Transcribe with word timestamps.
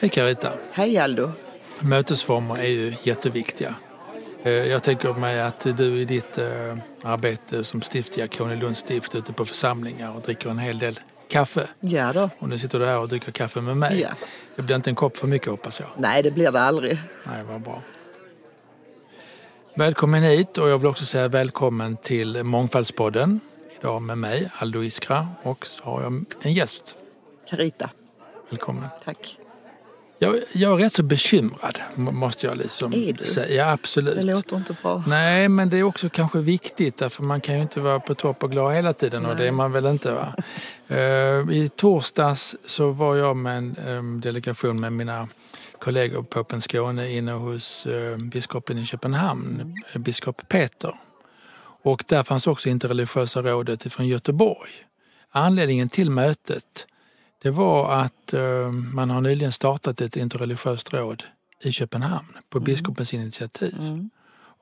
Hej 0.00 0.10
Carita! 0.10 0.52
Hej 0.72 0.98
Aldo! 0.98 1.30
Mötesformer 1.80 2.58
är 2.58 2.68
ju 2.68 2.94
jätteviktiga. 3.02 3.74
Eh, 4.42 4.52
jag 4.52 4.82
tänker 4.82 5.12
mig 5.12 5.40
att 5.40 5.66
du 5.76 6.00
i 6.00 6.04
ditt 6.04 6.38
eh, 6.38 6.76
arbete 7.02 7.64
som 7.64 7.82
stiftdiakon 7.82 8.52
i 8.52 8.56
Lunds 8.56 8.80
stift 8.80 9.14
ute 9.14 9.32
på 9.32 9.44
församlingar 9.44 10.16
och 10.16 10.20
dricker 10.22 10.50
en 10.50 10.58
hel 10.58 10.78
del 10.78 11.00
kaffe. 11.28 11.68
Ja 11.80 12.12
då. 12.12 12.30
Och 12.38 12.48
nu 12.48 12.58
sitter 12.58 12.78
du 12.78 12.86
här 12.86 12.98
och 13.00 13.08
dricker 13.08 13.32
kaffe 13.32 13.60
med 13.60 13.76
mig. 13.76 14.00
Ja. 14.00 14.08
Det 14.56 14.62
blir 14.62 14.76
inte 14.76 14.90
en 14.90 14.94
kopp 14.94 15.16
för 15.16 15.26
mycket 15.26 15.48
hoppas 15.48 15.80
jag. 15.80 15.88
Nej, 15.96 16.22
det 16.22 16.30
blir 16.30 16.52
det 16.52 16.60
aldrig. 16.60 16.98
Nej, 17.24 17.44
vad 17.50 17.60
bra. 17.60 17.82
Välkommen 19.74 20.22
hit 20.22 20.58
och 20.58 20.68
jag 20.68 20.78
vill 20.78 20.86
också 20.86 21.06
säga 21.06 21.28
välkommen 21.28 21.96
till 21.96 22.42
Mångfaldspodden. 22.42 23.40
Idag 23.80 24.02
med 24.02 24.18
mig, 24.18 24.50
Aldo 24.54 24.82
Iskra, 24.82 25.28
och 25.42 25.66
så 25.66 25.84
har 25.84 26.02
jag 26.02 26.24
en 26.42 26.52
gäst. 26.52 26.96
Carita, 27.50 27.90
Välkommen. 28.50 28.84
tack. 29.04 29.39
Jag, 30.22 30.36
jag 30.52 30.72
är 30.72 30.84
rätt 30.84 30.92
så 30.92 31.02
bekymrad, 31.02 31.78
må- 31.94 32.10
måste 32.12 32.46
jag 32.46 32.56
liksom 32.56 32.92
Är 32.94 33.12
du? 33.12 33.24
säga. 33.24 33.54
Ja, 33.66 33.72
absolut. 33.72 34.16
Det 34.16 34.22
låter 34.22 34.56
inte 34.56 34.76
bra. 34.82 35.04
Nej, 35.06 35.48
men 35.48 35.70
det 35.70 35.76
är 35.78 35.82
också 35.82 36.08
kanske 36.08 36.38
viktigt 36.38 36.96
därför 36.96 37.22
man 37.22 37.40
kan 37.40 37.54
ju 37.54 37.62
inte 37.62 37.80
vara 37.80 38.00
på 38.00 38.14
topp 38.14 38.42
och 38.42 38.50
glad 38.50 38.74
hela 38.74 38.92
tiden 38.92 39.26
och 39.26 39.36
det 39.36 39.46
är 39.46 39.52
man 39.52 39.72
väl 39.72 39.86
inte. 39.86 40.12
Va? 40.12 40.34
Eh, 40.88 41.50
I 41.50 41.70
torsdags 41.76 42.56
så 42.66 42.90
var 42.90 43.16
jag 43.16 43.36
med 43.36 43.78
en 43.86 44.20
delegation 44.20 44.80
med 44.80 44.92
mina 44.92 45.28
kollegor 45.78 46.22
på 46.22 46.40
Open 46.40 46.60
Skåne 46.60 47.10
inne 47.12 47.32
hos 47.32 47.86
biskopen 48.18 48.78
i 48.78 48.84
Köpenhamn, 48.86 49.74
eh, 49.92 49.98
biskop 50.00 50.48
Peter. 50.48 50.94
Och 51.82 52.04
där 52.08 52.22
fanns 52.22 52.46
också 52.46 52.68
Interreligiösa 52.68 53.42
rådet 53.42 53.92
från 53.92 54.08
Göteborg. 54.08 54.70
Anledningen 55.30 55.88
till 55.88 56.10
mötet 56.10 56.86
det 57.42 57.50
var 57.50 57.92
att 57.92 58.32
eh, 58.32 58.70
man 58.70 59.10
har 59.10 59.20
nyligen 59.20 59.52
startat 59.52 60.00
ett 60.00 60.16
interreligiöst 60.16 60.92
råd 60.92 61.24
i 61.62 61.72
Köpenhamn 61.72 62.38
på 62.48 62.60
biskopens 62.60 63.14
initiativ. 63.14 63.76
Mm. 63.80 64.10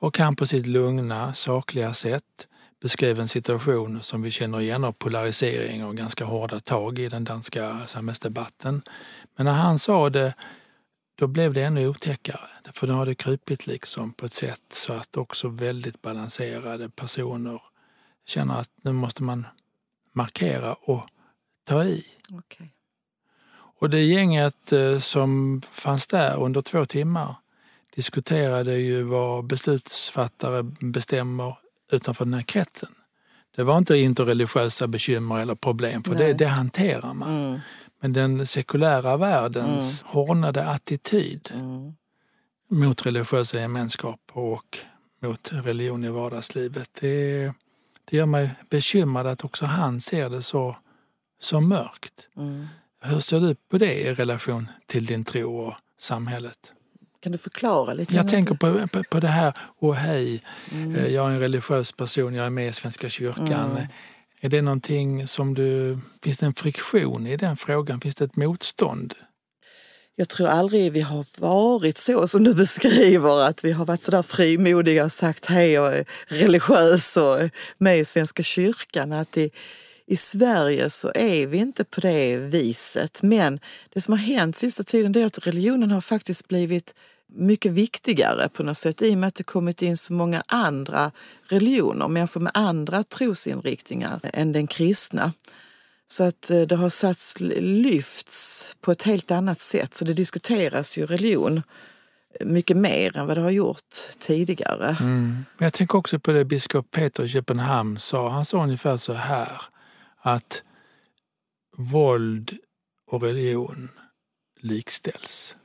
Och 0.01 0.17
han 0.17 0.35
på 0.35 0.45
sitt 0.45 0.67
lugna, 0.67 1.33
sakliga 1.33 1.93
sätt 1.93 2.47
beskrev 2.81 3.19
en 3.19 3.27
situation 3.27 4.01
som 4.01 4.21
vi 4.21 4.31
känner 4.31 4.61
igen 4.61 4.83
av 4.83 4.91
polarisering 4.91 5.85
och 5.85 5.97
ganska 5.97 6.25
hårda 6.25 6.59
tag 6.59 6.99
i 6.99 7.09
den 7.09 7.23
danska 7.23 7.79
samhällsdebatten. 7.87 8.81
Men 9.35 9.45
när 9.45 9.53
han 9.53 9.79
sa 9.79 10.09
det, 10.09 10.33
då 11.15 11.27
blev 11.27 11.53
det 11.53 11.63
ännu 11.63 11.87
otäckare. 11.87 12.39
För 12.73 12.87
då 12.87 12.93
har 12.93 13.05
det 13.05 13.15
krupit 13.15 13.67
liksom 13.67 14.13
på 14.13 14.25
ett 14.25 14.33
sätt 14.33 14.61
så 14.69 14.93
att 14.93 15.17
också 15.17 15.47
väldigt 15.47 16.01
balanserade 16.01 16.89
personer 16.89 17.61
känner 18.25 18.59
att 18.59 18.69
nu 18.81 18.91
måste 18.91 19.23
man 19.23 19.47
markera 20.13 20.73
och 20.73 21.03
ta 21.69 21.83
i. 21.83 22.05
Okej. 22.31 22.73
Och 23.79 23.89
det 23.89 24.01
gänget 24.03 24.71
eh, 24.71 24.99
som 24.99 25.61
fanns 25.71 26.07
där 26.07 26.43
under 26.43 26.61
två 26.61 26.85
timmar 26.85 27.35
diskuterade 27.95 28.77
ju 28.77 29.03
vad 29.03 29.45
beslutsfattare 29.45 30.63
bestämmer 30.79 31.57
utanför 31.91 32.25
den 32.25 32.33
här 32.33 32.41
kretsen. 32.41 32.89
Det 33.55 33.63
var 33.63 33.77
inte 33.77 33.97
interreligiösa 33.97 34.87
bekymmer 34.87 35.39
eller 35.39 35.55
problem, 35.55 36.03
för 36.03 36.15
det, 36.15 36.33
det 36.33 36.45
hanterar 36.45 37.13
man. 37.13 37.47
Mm. 37.47 37.59
Men 38.01 38.13
den 38.13 38.47
sekulära 38.47 39.17
världens 39.17 40.03
hårdnade 40.03 40.65
attityd 40.65 41.51
Mm. 41.53 41.93
mot 42.69 43.05
religiösa 43.05 43.59
gemenskaper 43.59 44.37
och 44.37 44.77
mot 45.21 45.51
religion 45.53 46.03
i 46.03 46.09
vardagslivet, 46.09 46.89
det, 47.01 47.53
det 48.05 48.17
gör 48.17 48.25
mig 48.25 48.51
bekymrad 48.69 49.27
att 49.27 49.45
också 49.45 49.65
han 49.65 50.01
ser 50.01 50.29
det 50.29 50.41
så, 50.41 50.75
så 51.39 51.61
mörkt. 51.61 52.27
Mm. 52.37 52.67
Hur 53.01 53.19
ser 53.19 53.39
du 53.39 53.55
på 53.55 53.77
det 53.77 53.93
i 53.93 54.13
relation 54.13 54.67
till 54.85 55.05
din 55.05 55.23
tro 55.23 55.57
och 55.57 55.73
samhället? 55.99 56.73
Kan 57.23 57.31
du 57.31 57.37
förklara 57.37 57.93
lite? 57.93 58.15
Jag 58.15 58.27
tänker 58.27 58.53
på, 58.55 58.87
på, 58.87 59.03
på 59.03 59.19
det 59.19 59.27
här, 59.27 59.53
åh 59.79 59.93
hej, 59.93 60.43
Mm. 60.71 60.95
eh, 60.95 61.07
jag 61.07 61.25
är 61.25 61.31
en 61.31 61.39
religiös 61.39 61.91
person, 61.91 62.33
jag 62.33 62.45
är 62.45 62.49
med 62.49 62.67
i 62.67 62.73
Svenska 62.73 63.09
kyrkan. 63.09 63.71
Mm. 63.71 63.83
Är 64.41 64.49
det 64.49 64.61
någonting 64.61 65.27
som 65.27 65.53
du, 65.53 65.99
finns 66.23 66.37
det 66.37 66.45
en 66.45 66.53
friktion 66.53 67.27
i 67.27 67.37
den 67.37 67.57
frågan? 67.57 68.01
Finns 68.01 68.15
det 68.15 68.25
ett 68.25 68.35
motstånd? 68.35 69.13
Jag 70.15 70.29
tror 70.29 70.47
aldrig 70.47 70.91
vi 70.91 71.01
har 71.01 71.41
varit 71.41 71.97
så 71.97 72.27
som 72.27 72.43
du 72.43 72.53
beskriver, 72.53 73.41
att 73.41 73.63
vi 73.63 73.71
har 73.71 73.85
varit 73.85 74.01
så 74.01 74.11
där 74.11 74.21
frimodiga 74.21 75.05
och 75.05 75.11
sagt 75.11 75.45
hej 75.45 75.71
jag 75.71 75.97
är 75.97 76.05
religiös 76.27 77.17
och 77.17 77.37
med 77.77 77.99
i 77.99 78.05
Svenska 78.05 78.43
kyrkan. 78.43 79.11
Att 79.13 79.37
i, 79.37 79.49
i 80.11 80.17
Sverige 80.17 80.89
så 80.89 81.11
är 81.15 81.47
vi 81.47 81.57
inte 81.57 81.83
på 81.83 82.01
det 82.01 82.37
viset. 82.37 83.23
Men 83.23 83.59
det 83.89 84.01
som 84.01 84.11
har 84.11 84.19
hänt 84.19 84.55
sista 84.55 84.83
tiden 84.83 85.11
det 85.11 85.21
är 85.21 85.25
att 85.25 85.47
religionen 85.47 85.91
har 85.91 86.01
faktiskt 86.01 86.47
blivit 86.47 86.93
mycket 87.27 87.71
viktigare 87.71 88.49
på 88.49 88.63
något 88.63 88.77
sätt 88.77 89.01
i 89.01 89.13
och 89.13 89.17
med 89.17 89.27
att 89.27 89.35
det 89.35 89.43
kommit 89.43 89.81
in 89.81 89.97
så 89.97 90.13
många 90.13 90.43
andra 90.47 91.11
religioner, 91.43 92.07
människor 92.07 92.41
med 92.41 92.51
andra 92.55 93.03
trosinriktningar 93.03 94.19
än 94.23 94.51
den 94.51 94.67
kristna. 94.67 95.33
Så 96.07 96.23
att 96.23 96.49
eh, 96.49 96.61
det 96.61 96.75
har 96.75 96.89
satts, 96.89 97.35
lyfts 97.59 98.75
på 98.81 98.91
ett 98.91 99.03
helt 99.03 99.31
annat 99.31 99.59
sätt. 99.59 99.93
Så 99.93 100.05
det 100.05 100.13
diskuteras 100.13 100.97
ju 100.97 101.05
religion 101.05 101.61
mycket 102.39 102.77
mer 102.77 103.17
än 103.17 103.27
vad 103.27 103.37
det 103.37 103.41
har 103.41 103.51
gjort 103.51 103.95
tidigare. 104.19 104.97
Mm. 104.99 105.45
Men 105.57 105.65
jag 105.65 105.73
tänker 105.73 105.97
också 105.97 106.19
på 106.19 106.31
det 106.31 106.45
biskop 106.45 106.91
Peter 106.91 107.23
i 107.23 107.27
Köpenhamn 107.27 107.99
sa. 107.99 108.29
Han 108.29 108.45
sa 108.45 108.63
ungefär 108.63 108.97
så 108.97 109.13
här 109.13 109.61
att 110.21 110.61
våld 111.77 112.57
och 113.07 113.21
religion 113.23 113.89
likställs. 114.59 115.55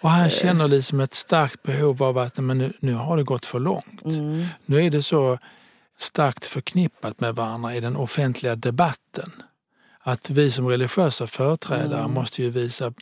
Och 0.00 0.10
han 0.10 0.30
känner 0.30 0.68
liksom 0.68 1.00
ett 1.00 1.14
starkt 1.14 1.62
behov 1.62 2.02
av 2.02 2.18
att 2.18 2.36
men 2.36 2.58
nu, 2.58 2.72
nu 2.80 2.94
har 2.94 3.16
det 3.16 3.22
gått 3.24 3.46
för 3.46 3.58
långt. 3.60 4.04
Mm. 4.04 4.46
Nu 4.66 4.84
är 4.84 4.90
det 4.90 5.02
så 5.02 5.38
starkt 5.98 6.46
förknippat 6.46 7.20
med 7.20 7.34
varandra 7.34 7.74
i 7.74 7.80
den 7.80 7.96
offentliga 7.96 8.56
debatten. 8.56 9.32
Att 10.00 10.30
vi 10.30 10.50
som 10.50 10.68
religiösa 10.68 11.26
företrädare 11.26 12.00
Mm. 12.00 12.14
måste 12.14 12.42
ju 12.42 12.50
visa 12.50 12.92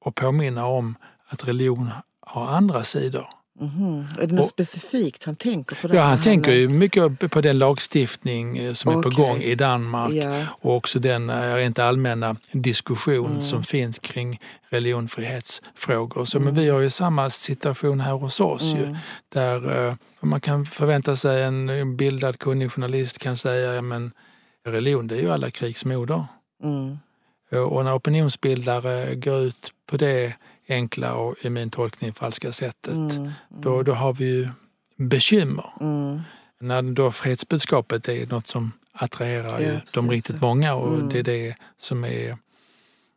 och 0.00 0.14
påminna 0.14 0.66
om 0.66 0.96
att 1.26 1.48
religion 1.48 1.90
har 2.20 2.46
andra 2.46 2.84
sidor. 2.84 3.28
Mhm. 3.60 4.06
Är 4.20 4.26
det 4.26 4.34
något 4.34 4.40
Och- 4.44 4.48
specifikt 4.48 5.24
han 5.24 5.36
tänker 5.36 5.76
på? 5.76 5.88
Där 5.88 5.94
Ja, 5.94 6.02
när 6.02 6.08
han 6.10 6.20
tänker 6.20 6.52
ju 6.52 6.68
mycket 6.68 7.30
på 7.30 7.40
den 7.40 7.58
lagstiftning 7.58 8.58
eh, 8.58 8.72
som 8.72 8.98
är 8.98 9.02
på 9.02 9.10
gång 9.10 9.36
i 9.42 9.54
Danmark 9.54 10.12
Ja, 10.12 10.46
och 10.50 10.76
också 10.76 10.98
den 10.98 11.30
eh, 11.30 11.54
rent 11.54 11.78
allmänna 11.78 12.36
diskussion 12.52 13.26
Mm. 13.26 13.40
som 13.40 13.64
finns 13.64 13.98
kring 13.98 14.40
religionfrihetsfrågor. 14.68 16.24
Så, 16.24 16.40
Men 16.40 16.54
vi 16.54 16.68
har 16.68 16.80
ju 16.80 16.90
samma 16.90 17.30
situation 17.30 18.00
här 18.00 18.12
hos 18.12 18.40
oss 18.40 18.62
ju, 18.62 18.84
Mm. 18.84 18.96
där 19.28 19.86
eh, 19.88 19.94
man 20.20 20.40
kan 20.40 20.66
förvänta 20.66 21.16
sig 21.16 21.42
en 21.42 21.96
bildad 21.96 22.38
kunnig 22.38 22.72
journalist 22.72 23.18
kan 23.18 23.36
säga 23.36 23.74
ja, 23.74 23.82
men 23.82 24.12
religion 24.66 25.06
det 25.06 25.16
är 25.16 25.20
ju 25.22 25.32
alla 25.32 25.50
krigs 25.50 25.84
moder. 25.84 26.24
mm. 26.64 26.98
Och 27.70 27.84
när 27.84 27.96
opinionsbildare 27.96 29.14
går 29.14 29.38
ut 29.40 29.72
på 29.90 29.96
det 29.96 30.32
enkla 30.70 31.14
och 31.14 31.34
i 31.42 31.50
min 31.50 31.70
tolkning 31.70 32.12
falska 32.14 32.52
sättet, 32.52 32.92
Mm. 32.94 33.30
då, 33.48 33.82
då 33.82 33.92
har 33.92 34.12
vi 34.12 34.24
ju 34.24 34.48
bekymmer. 34.96 35.70
Mm. 35.80 36.20
När 36.60 36.82
då 36.82 37.12
fredsbudskapet 37.12 38.08
är 38.08 38.26
något 38.26 38.46
som 38.46 38.72
attraherar 38.92 39.58
ju 39.58 39.64
Ja, 39.66 39.72
de 39.72 39.80
precis. 39.80 40.10
riktigt 40.10 40.40
många 40.40 40.74
och 40.74 40.94
Mm. 40.94 41.08
det 41.08 41.18
är 41.18 41.22
det 41.22 41.54
som 41.78 42.04
är 42.04 42.36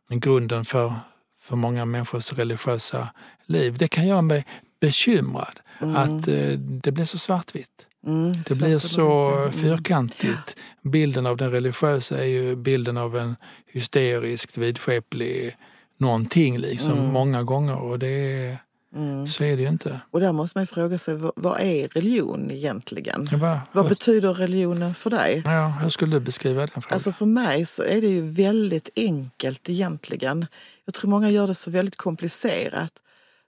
grunden 0.08 0.64
för, 0.64 0.92
för 1.40 1.56
många 1.56 1.84
människors 1.84 2.32
religiösa 2.32 3.08
liv. 3.46 3.78
Det 3.78 3.88
kan 3.88 4.06
göra 4.06 4.22
mig 4.22 4.46
bekymrad 4.80 5.60
att 5.78 6.28
eh, 6.28 6.50
det 6.58 6.92
blir 6.92 7.04
så 7.04 7.18
svartvitt. 7.18 7.86
Mm. 8.06 8.32
Det 8.32 8.58
blir 8.58 8.78
så 8.78 9.00
ja. 9.46 9.50
fyrkantigt. 9.52 10.56
Bilden 10.82 11.26
av 11.26 11.36
den 11.36 11.50
religiösa 11.50 12.18
är 12.18 12.24
ju 12.28 12.56
bilden 12.56 12.96
av 12.96 13.16
en 13.16 13.36
hysteriskt 13.66 14.58
vidskeplig 14.58 15.56
någonting 15.98 16.58
liksom 16.58 16.92
Mm. 16.92 17.12
många 17.12 17.42
gånger 17.42 17.76
och 17.76 17.98
det 17.98 18.58
Mm. 18.96 19.26
så 19.28 19.44
är 19.44 19.56
det 19.56 19.62
ju 19.62 19.68
inte. 19.68 20.00
Och 20.10 20.20
där 20.20 20.32
måste 20.32 20.58
man 20.58 20.62
ju 20.62 20.66
fråga 20.66 20.98
sig, 20.98 21.14
vad, 21.16 21.32
vad 21.36 21.60
är 21.60 21.88
religion 21.88 22.50
egentligen? 22.50 23.24
Det 23.24 23.36
var, 23.36 23.60
Vad 23.72 23.88
betyder 23.88 24.34
religionen 24.34 24.94
för 24.94 25.10
dig? 25.10 25.42
ja, 25.44 25.68
hur 25.68 25.88
skulle 25.88 26.16
du 26.16 26.20
beskriva 26.20 26.60
den 26.60 26.68
frågan? 26.68 26.88
Alltså 26.90 27.12
för 27.12 27.26
mig 27.26 27.66
så 27.66 27.82
är 27.82 28.00
det 28.00 28.06
ju 28.06 28.20
väldigt 28.20 28.88
enkelt 28.96 29.70
egentligen. 29.70 30.46
Jag 30.84 30.94
tror 30.94 31.10
många 31.10 31.30
gör 31.30 31.46
det 31.46 31.54
så 31.54 31.70
väldigt 31.70 31.96
komplicerat. 31.96 32.92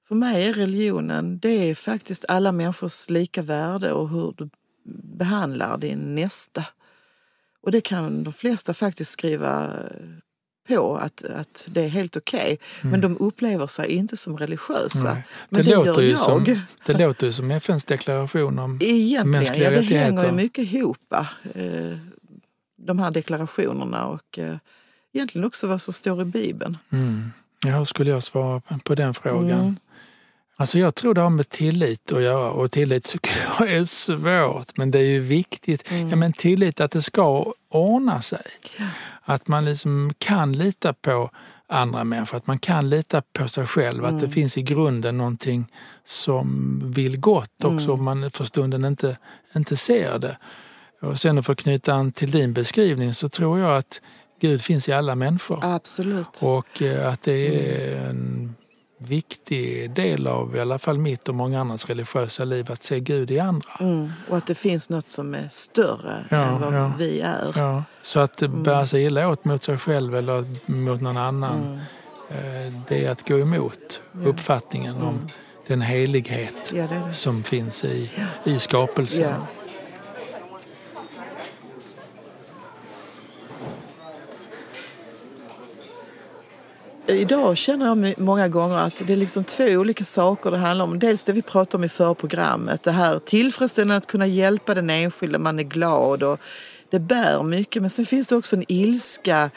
För 0.08 0.14
mig 0.14 0.46
är 0.48 0.52
religionen, 0.52 1.38
det 1.38 1.70
är 1.70 1.74
faktiskt 1.74 2.24
alla 2.28 2.52
människors 2.52 3.10
lika 3.10 3.42
värde 3.42 3.92
och 3.92 4.08
hur 4.08 4.34
du 4.36 4.48
behandlar 5.18 5.78
din 5.78 6.14
nästa. 6.14 6.64
Och 7.62 7.70
det 7.72 7.80
kan 7.80 8.24
de 8.24 8.32
flesta 8.32 8.74
faktiskt 8.74 9.10
skriva 9.10 9.70
på 10.68 10.96
att, 10.96 11.22
att 11.24 11.68
det 11.70 11.82
är 11.82 11.88
helt 11.88 12.16
okej. 12.16 12.58
Men 12.80 13.00
de 13.00 13.16
upplever 13.16 13.66
sig 13.66 13.90
inte 13.90 14.16
som 14.16 14.36
religiösa. 14.36 15.14
Nej. 15.14 15.26
Men 15.48 15.64
det, 15.64 15.74
låter 15.74 15.92
gör 15.92 16.00
ju 16.00 16.10
jag. 16.10 16.18
som, 16.18 16.60
det 16.86 16.98
låter 16.98 17.26
ju 17.26 17.32
som 17.32 17.50
FNs 17.50 17.84
deklaration 17.84 18.58
om 18.58 18.78
Egentligen, 18.82 19.30
mänskliga 19.30 19.64
ja, 19.64 19.70
det 19.70 19.86
hänger 19.86 20.06
rättigheter. 20.06 20.26
ju 20.26 20.32
mycket 20.32 20.72
ihop. 20.72 21.14
Eh, 21.54 21.98
de 22.76 22.98
här 22.98 23.10
deklarationerna 23.10 24.06
och 24.06 24.38
eh, 24.38 24.56
egentligen 25.12 25.46
också 25.46 25.66
vad 25.66 25.80
som 25.80 25.92
står 25.92 26.22
i 26.22 26.24
Bibeln. 26.24 26.78
Mm. 26.92 27.32
Ja, 27.64 27.78
hur 27.78 27.84
skulle 27.84 28.10
jag 28.10 28.22
svara 28.22 28.62
på 28.84 28.94
den 28.94 29.14
frågan? 29.14 29.60
Mm. 29.60 29.76
Alltså 30.58 30.78
jag 30.78 30.94
tror 30.94 31.14
det 31.14 31.20
har 31.20 31.30
med 31.30 31.48
tillit 31.48 32.12
att 32.12 32.22
göra 32.22 32.50
och 32.50 32.70
tillit 32.70 33.04
tycker 33.04 33.32
jag 33.58 33.72
är 33.72 33.84
svårt 33.84 34.76
men 34.76 34.90
det 34.90 34.98
är 34.98 35.02
ju 35.02 35.20
viktigt. 35.20 35.90
Mm. 35.90 36.10
Ja, 36.10 36.16
men 36.16 36.32
tillit 36.32 36.80
att 36.80 36.90
det 36.90 37.02
ska 37.02 37.52
ordna 37.68 38.22
sig. 38.22 38.42
Ja. 38.78 38.84
Att 39.28 39.48
man 39.48 39.64
liksom 39.64 40.12
kan 40.18 40.52
lita 40.52 40.92
på 40.92 41.30
andra 41.68 42.04
människor, 42.04 42.36
att 42.36 42.46
man 42.46 42.58
kan 42.58 42.90
lita 42.90 43.22
på 43.32 43.48
sig 43.48 43.66
själv, 43.66 43.98
mm. 43.98 44.14
att 44.14 44.20
det 44.20 44.26
mm. 44.26 44.34
finns 44.34 44.58
i 44.58 44.62
grunden 44.62 45.18
någonting 45.18 45.72
som 46.04 46.80
vill 46.94 47.20
gott 47.20 47.64
också 47.64 47.88
mm. 47.88 47.90
om 47.90 48.04
man 48.04 48.30
för 48.30 48.44
stunden 48.44 48.84
inte, 48.84 49.16
inte 49.56 49.76
ser 49.76 50.18
det. 50.18 50.38
Och 51.00 51.20
sen 51.20 51.42
för 51.42 51.52
att 51.52 51.58
knyta 51.58 51.94
an 51.94 52.12
till 52.12 52.30
din 52.30 52.52
beskrivning 52.52 53.14
så 53.14 53.28
tror 53.28 53.58
jag 53.58 53.76
att 53.76 54.00
Gud 54.40 54.62
finns 54.62 54.88
i 54.88 54.92
alla 54.92 55.14
människor. 55.14 55.58
Absolut. 55.62 56.40
Och 56.42 56.82
eh, 56.82 57.12
att 57.12 57.22
det 57.22 57.32
är 57.32 57.96
mm. 57.96 58.10
en 58.10 58.54
viktig 58.98 59.90
del 59.90 60.26
av 60.26 60.56
i 60.56 60.60
alla 60.60 60.78
fall 60.78 60.98
mitt 60.98 61.28
och 61.28 61.34
många 61.34 61.60
andras 61.60 61.86
religiösa 61.86 62.44
liv 62.44 62.72
att 62.72 62.82
se 62.82 63.00
Gud 63.00 63.30
i 63.30 63.38
andra. 63.38 63.70
Mm, 63.80 64.12
och 64.28 64.36
att 64.36 64.46
det 64.46 64.54
finns 64.54 64.90
något 64.90 65.08
som 65.08 65.34
är 65.34 65.48
större 65.48 66.24
ja, 66.28 66.36
än 66.36 66.60
vad 66.60 66.74
ja, 66.74 66.92
vi 66.98 67.20
är. 67.20 67.52
Ja. 67.56 67.84
Så 68.02 68.20
att 68.20 68.42
mm. 68.42 68.62
bära 68.62 68.86
sig 68.86 69.04
illa 69.04 69.28
åt 69.28 69.44
mot 69.44 69.62
sig 69.62 69.78
själv 69.78 70.16
eller 70.16 70.44
mot 70.66 71.00
någon 71.00 71.16
annan 71.16 71.62
mm. 71.62 71.78
Eh, 72.28 72.72
det 72.88 73.04
är 73.04 73.10
att 73.10 73.28
gå 73.28 73.38
emot 73.38 74.00
uppfattningen 74.24 74.96
om 74.96 75.08
mm. 75.08 75.28
den 75.66 75.80
helighet 75.80 76.70
det 76.72 76.80
det. 76.80 77.12
som 77.12 77.42
finns 77.42 77.84
i, 77.84 78.10
i 78.44 78.58
skapelsen. 78.58 79.34
Idag 87.16 87.56
känner 87.56 87.86
jag 87.86 88.18
många 88.18 88.48
gånger 88.48 88.76
att 88.76 89.02
det 89.06 89.12
är 89.12 89.16
liksom 89.16 89.44
två 89.44 89.64
olika 89.64 90.04
saker 90.04 90.50
det 90.50 90.56
handlar 90.56 90.84
om. 90.84 90.98
Dels 90.98 91.24
det 91.24 91.32
vi 91.32 91.42
pratade 91.42 91.76
om 91.76 91.84
i 91.84 91.88
förra 91.88 92.14
programmet, 92.14 92.82
det 92.82 92.90
här 92.90 93.18
tillfredsställande 93.18 93.96
att 93.96 94.06
kunna 94.06 94.26
hjälpa 94.26 94.74
den 94.74 94.90
enskilde, 94.90 95.38
man 95.38 95.58
är 95.58 95.62
glad 95.62 96.22
och 96.22 96.40
det 96.90 96.98
bär 96.98 97.42
mycket. 97.42 97.82
Men 97.82 97.90
sen 97.90 98.06
finns 98.06 98.28
det 98.28 98.36
också 98.36 98.56
en 98.56 98.64
ilska 98.68 99.50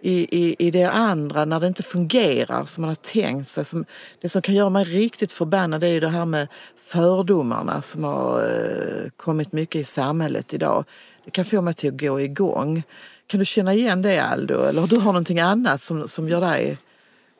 i, 0.00 0.44
i, 0.44 0.56
i 0.58 0.70
det 0.70 0.90
andra 0.90 1.44
när 1.44 1.60
det 1.60 1.66
inte 1.66 1.82
fungerar 1.82 2.64
som 2.64 2.82
man 2.82 2.88
har 2.88 2.94
tänkt 2.94 3.48
sig. 3.48 3.64
Som, 3.64 3.84
det 4.20 4.28
som 4.28 4.42
kan 4.42 4.54
göra 4.54 4.70
mig 4.70 4.84
riktigt 4.84 5.32
förbannad 5.32 5.84
är 5.84 5.88
ju 5.88 6.00
det 6.00 6.08
här 6.08 6.24
med 6.24 6.48
fördomarna 6.76 7.82
som 7.82 8.04
har 8.04 8.40
eh, 8.40 9.10
kommit 9.16 9.52
mycket 9.52 9.80
i 9.80 9.84
samhället 9.84 10.54
idag. 10.54 10.84
Det 11.24 11.30
kan 11.30 11.44
få 11.44 11.60
mig 11.60 11.74
till 11.74 11.94
att 11.94 12.00
gå 12.00 12.20
igång. 12.20 12.82
Kan 13.26 13.40
du 13.40 13.46
känna 13.46 13.74
igen 13.74 14.02
det 14.02 14.18
Aldo? 14.18 14.62
Eller 14.62 14.86
du 14.86 14.96
har 14.96 15.12
någonting 15.12 15.40
annat 15.40 15.80
som, 15.80 16.08
som 16.08 16.28
gör 16.28 16.40
dig 16.40 16.78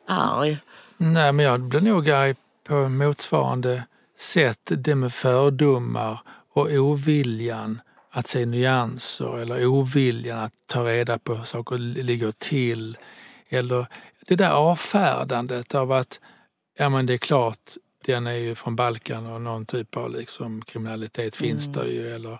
arg? 0.07 0.57
Nej, 0.97 1.33
men 1.33 1.45
jag 1.45 1.61
blir 1.61 1.81
nog 1.81 2.09
arg 2.09 2.35
på 2.67 2.89
motsvarande 2.89 3.83
sätt. 4.19 4.59
Det 4.65 4.95
med 4.95 5.13
fördomar 5.13 6.19
och 6.53 6.67
oviljan 6.71 7.81
att 8.11 8.27
se 8.27 8.45
nyanser 8.45 9.39
eller 9.39 9.65
oviljan 9.65 10.39
att 10.39 10.53
ta 10.65 10.83
reda 10.83 11.19
på 11.19 11.35
hur 11.35 11.43
saker 11.43 11.77
ligger 11.77 12.31
till. 12.31 12.97
Eller 13.49 13.87
det 14.27 14.35
där 14.35 14.49
avfärdandet 14.49 15.75
av 15.75 15.91
att 15.91 16.19
ja, 16.77 16.89
men 16.89 17.05
det 17.05 17.13
är 17.13 17.17
klart, 17.17 17.59
den 18.05 18.27
är 18.27 18.33
ju 18.33 18.55
från 18.55 18.75
Balkan 18.75 19.25
och 19.25 19.41
någon 19.41 19.65
typ 19.65 19.97
av 19.97 20.09
liksom 20.11 20.61
kriminalitet 20.61 21.35
finns 21.35 21.67
mm. 21.67 21.79
där 21.79 21.85
ju. 21.85 22.15
Eller, 22.15 22.39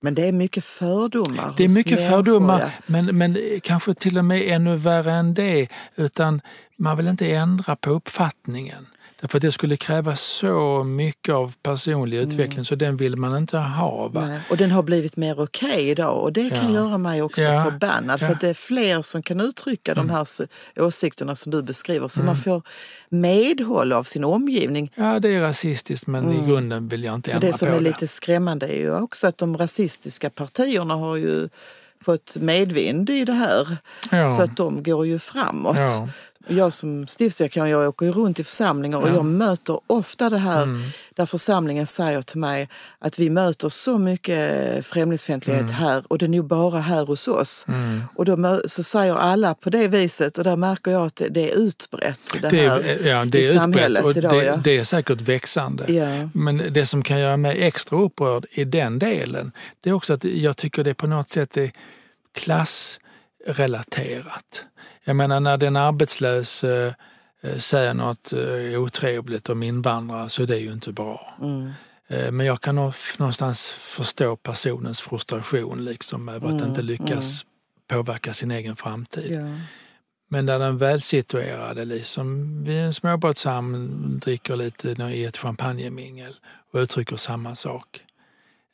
men 0.00 0.14
det 0.14 0.28
är 0.28 0.32
mycket 0.32 0.64
fördomar 0.64 1.54
Det 1.56 1.64
är 1.64 1.74
mycket 1.74 2.08
fördomar, 2.08 2.74
men, 2.86 3.18
men 3.18 3.38
kanske 3.62 3.94
till 3.94 4.18
och 4.18 4.24
med 4.24 4.42
ännu 4.42 4.76
värre 4.76 5.12
än 5.12 5.34
det. 5.34 5.68
Utan 5.96 6.40
man 6.76 6.96
vill 6.96 7.06
inte 7.06 7.26
ändra 7.32 7.76
på 7.76 7.90
uppfattningen. 7.90 8.86
Därför 9.20 9.38
att 9.38 9.42
det 9.42 9.52
skulle 9.52 9.76
kräva 9.76 10.16
så 10.16 10.84
mycket 10.84 11.34
av 11.34 11.54
personlig 11.62 12.18
mm. 12.18 12.28
utveckling 12.28 12.64
så 12.64 12.74
den 12.74 12.96
vill 12.96 13.16
man 13.16 13.36
inte 13.36 13.58
ha. 13.58 14.08
Va? 14.08 14.40
Och 14.50 14.56
den 14.56 14.70
har 14.70 14.82
blivit 14.82 15.16
mer 15.16 15.40
okej 15.40 15.70
okay 15.70 15.90
idag 15.90 16.22
och 16.22 16.32
det 16.32 16.50
kan 16.50 16.74
ja. 16.74 16.80
göra 16.80 16.98
mig 16.98 17.22
också 17.22 17.42
ja. 17.42 17.64
förbannad. 17.64 18.22
Ja. 18.22 18.26
För 18.26 18.34
att 18.34 18.40
det 18.40 18.48
är 18.48 18.54
fler 18.54 19.02
som 19.02 19.22
kan 19.22 19.40
uttrycka 19.40 19.92
mm. 19.92 20.06
de 20.06 20.12
här 20.14 20.26
åsikterna 20.76 21.34
som 21.34 21.52
du 21.52 21.62
beskriver. 21.62 22.08
Så 22.08 22.20
mm. 22.20 22.26
man 22.26 22.36
får 22.36 22.62
medhåll 23.08 23.92
av 23.92 24.04
sin 24.04 24.24
omgivning. 24.24 24.92
Ja, 24.94 25.20
det 25.20 25.28
är 25.28 25.40
rasistiskt 25.40 26.06
men 26.06 26.24
mm. 26.24 26.44
i 26.44 26.46
grunden 26.48 26.88
vill 26.88 27.04
jag 27.04 27.14
inte 27.14 27.32
ändra 27.32 27.40
på 27.40 27.46
det. 27.46 27.52
Det 27.52 27.58
som 27.58 27.68
är 27.68 27.80
lite 27.80 28.06
skrämmande 28.08 28.66
är 28.66 28.78
ju 28.78 28.96
också 28.96 29.26
att 29.26 29.38
de 29.38 29.56
rasistiska 29.56 30.30
partierna 30.30 30.94
har 30.94 31.16
ju 31.16 31.48
fått 32.00 32.36
medvind 32.36 33.10
i 33.10 33.24
det 33.24 33.32
här. 33.32 33.76
Ja. 34.10 34.30
Så 34.30 34.42
att 34.42 34.56
de 34.56 34.82
går 34.82 35.06
ju 35.06 35.18
framåt. 35.18 35.76
Ja. 35.78 36.08
Jag 36.48 36.72
som 36.72 37.06
stiftsdiakon, 37.06 37.70
jag 37.70 37.88
åker 37.88 38.06
ju 38.06 38.12
runt 38.12 38.38
i 38.38 38.44
församlingar 38.44 38.98
och 38.98 39.08
ja. 39.08 39.14
jag 39.14 39.24
möter 39.24 39.80
ofta 39.86 40.30
det 40.30 40.38
här 40.38 40.62
mm. 40.62 40.82
där 41.14 41.26
församlingen 41.26 41.86
säger 41.86 42.22
till 42.22 42.38
mig 42.38 42.68
att 42.98 43.18
vi 43.18 43.30
möter 43.30 43.68
så 43.68 43.98
mycket 43.98 44.86
främlingsfientlighet 44.86 45.62
mm. 45.62 45.74
här 45.74 46.02
och 46.08 46.18
det 46.18 46.26
är 46.26 46.28
nog 46.28 46.44
bara 46.44 46.80
här 46.80 47.06
hos 47.06 47.28
oss. 47.28 47.64
Mm. 47.68 48.02
Och 48.14 48.24
då 48.24 48.62
så 48.66 48.82
säger 48.82 49.16
alla 49.16 49.54
på 49.54 49.70
det 49.70 49.88
viset 49.88 50.38
och 50.38 50.44
där 50.44 50.56
märker 50.56 50.90
jag 50.90 51.06
att 51.06 51.22
det 51.30 51.52
är 51.52 51.56
utbrett 51.56 52.20
det, 52.42 52.48
det 52.48 52.68
här 52.68 53.06
ja, 53.06 53.24
det 53.24 53.38
är 53.38 53.42
i 53.42 53.56
samhället 53.56 54.04
och 54.04 54.16
idag. 54.16 54.32
Det, 54.32 54.44
ja. 54.44 54.56
det 54.56 54.78
är 54.78 54.84
säkert 54.84 55.20
växande. 55.20 55.92
Ja. 55.92 56.28
Men 56.34 56.62
det 56.70 56.86
som 56.86 57.02
kan 57.02 57.20
göra 57.20 57.36
mig 57.36 57.62
extra 57.62 57.98
upprörd 57.98 58.46
i 58.50 58.64
den 58.64 58.98
delen 58.98 59.52
det 59.80 59.90
är 59.90 59.94
också 59.94 60.12
att 60.12 60.24
jag 60.24 60.56
tycker 60.56 60.84
det 60.84 60.94
på 60.94 61.06
något 61.06 61.28
sätt 61.28 61.56
är 61.56 61.70
klassrelaterat. 63.46 64.64
Jag 65.04 65.16
menar 65.16 65.40
när 65.40 65.56
den 65.56 65.76
arbetslös 65.76 66.64
eh, 66.64 66.92
säger 67.58 67.94
något 67.94 68.32
eh, 68.32 68.80
otrevligt 68.80 69.48
om 69.48 69.62
invandrare 69.62 70.28
så 70.28 70.42
är 70.42 70.46
det 70.46 70.58
ju 70.58 70.72
inte 70.72 70.92
bra. 70.92 71.36
Mm. 71.42 71.72
Eh, 72.08 72.30
men 72.32 72.46
jag 72.46 72.60
kan 72.60 72.74
någonstans 73.18 73.72
förstå 73.72 74.36
personens 74.36 75.00
frustration 75.00 75.84
liksom 75.84 76.28
över 76.28 76.46
att 76.46 76.52
mm. 76.52 76.68
inte 76.68 76.82
lyckas 76.82 77.44
mm. 77.44 77.46
påverka 77.88 78.32
sin 78.32 78.50
egen 78.50 78.76
framtid. 78.76 79.32
Ja. 79.32 79.60
Men 80.28 80.46
där 80.46 80.58
den 80.58 80.78
välsituerade 80.78 81.84
liksom 81.84 82.64
vid 82.64 82.78
en 82.78 82.94
småbåtshamn 82.94 84.18
dricker 84.18 84.56
lite 84.56 84.88
i 84.88 85.24
ett 85.24 85.36
champagnemingel 85.36 86.34
och 86.72 86.78
uttrycker 86.78 87.16
samma 87.16 87.54
sak. 87.54 88.00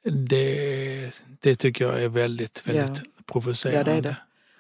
Det, 0.05 1.11
det 1.41 1.57
tycker 1.57 1.85
jag 1.85 2.03
är 2.03 2.09
väldigt, 2.09 2.63
väldigt 2.65 3.03
ja. 3.05 3.23
provocerande. 3.33 3.79
Ja, 3.79 3.85
det 3.85 4.09
är 4.09 4.13
det. 4.13 4.17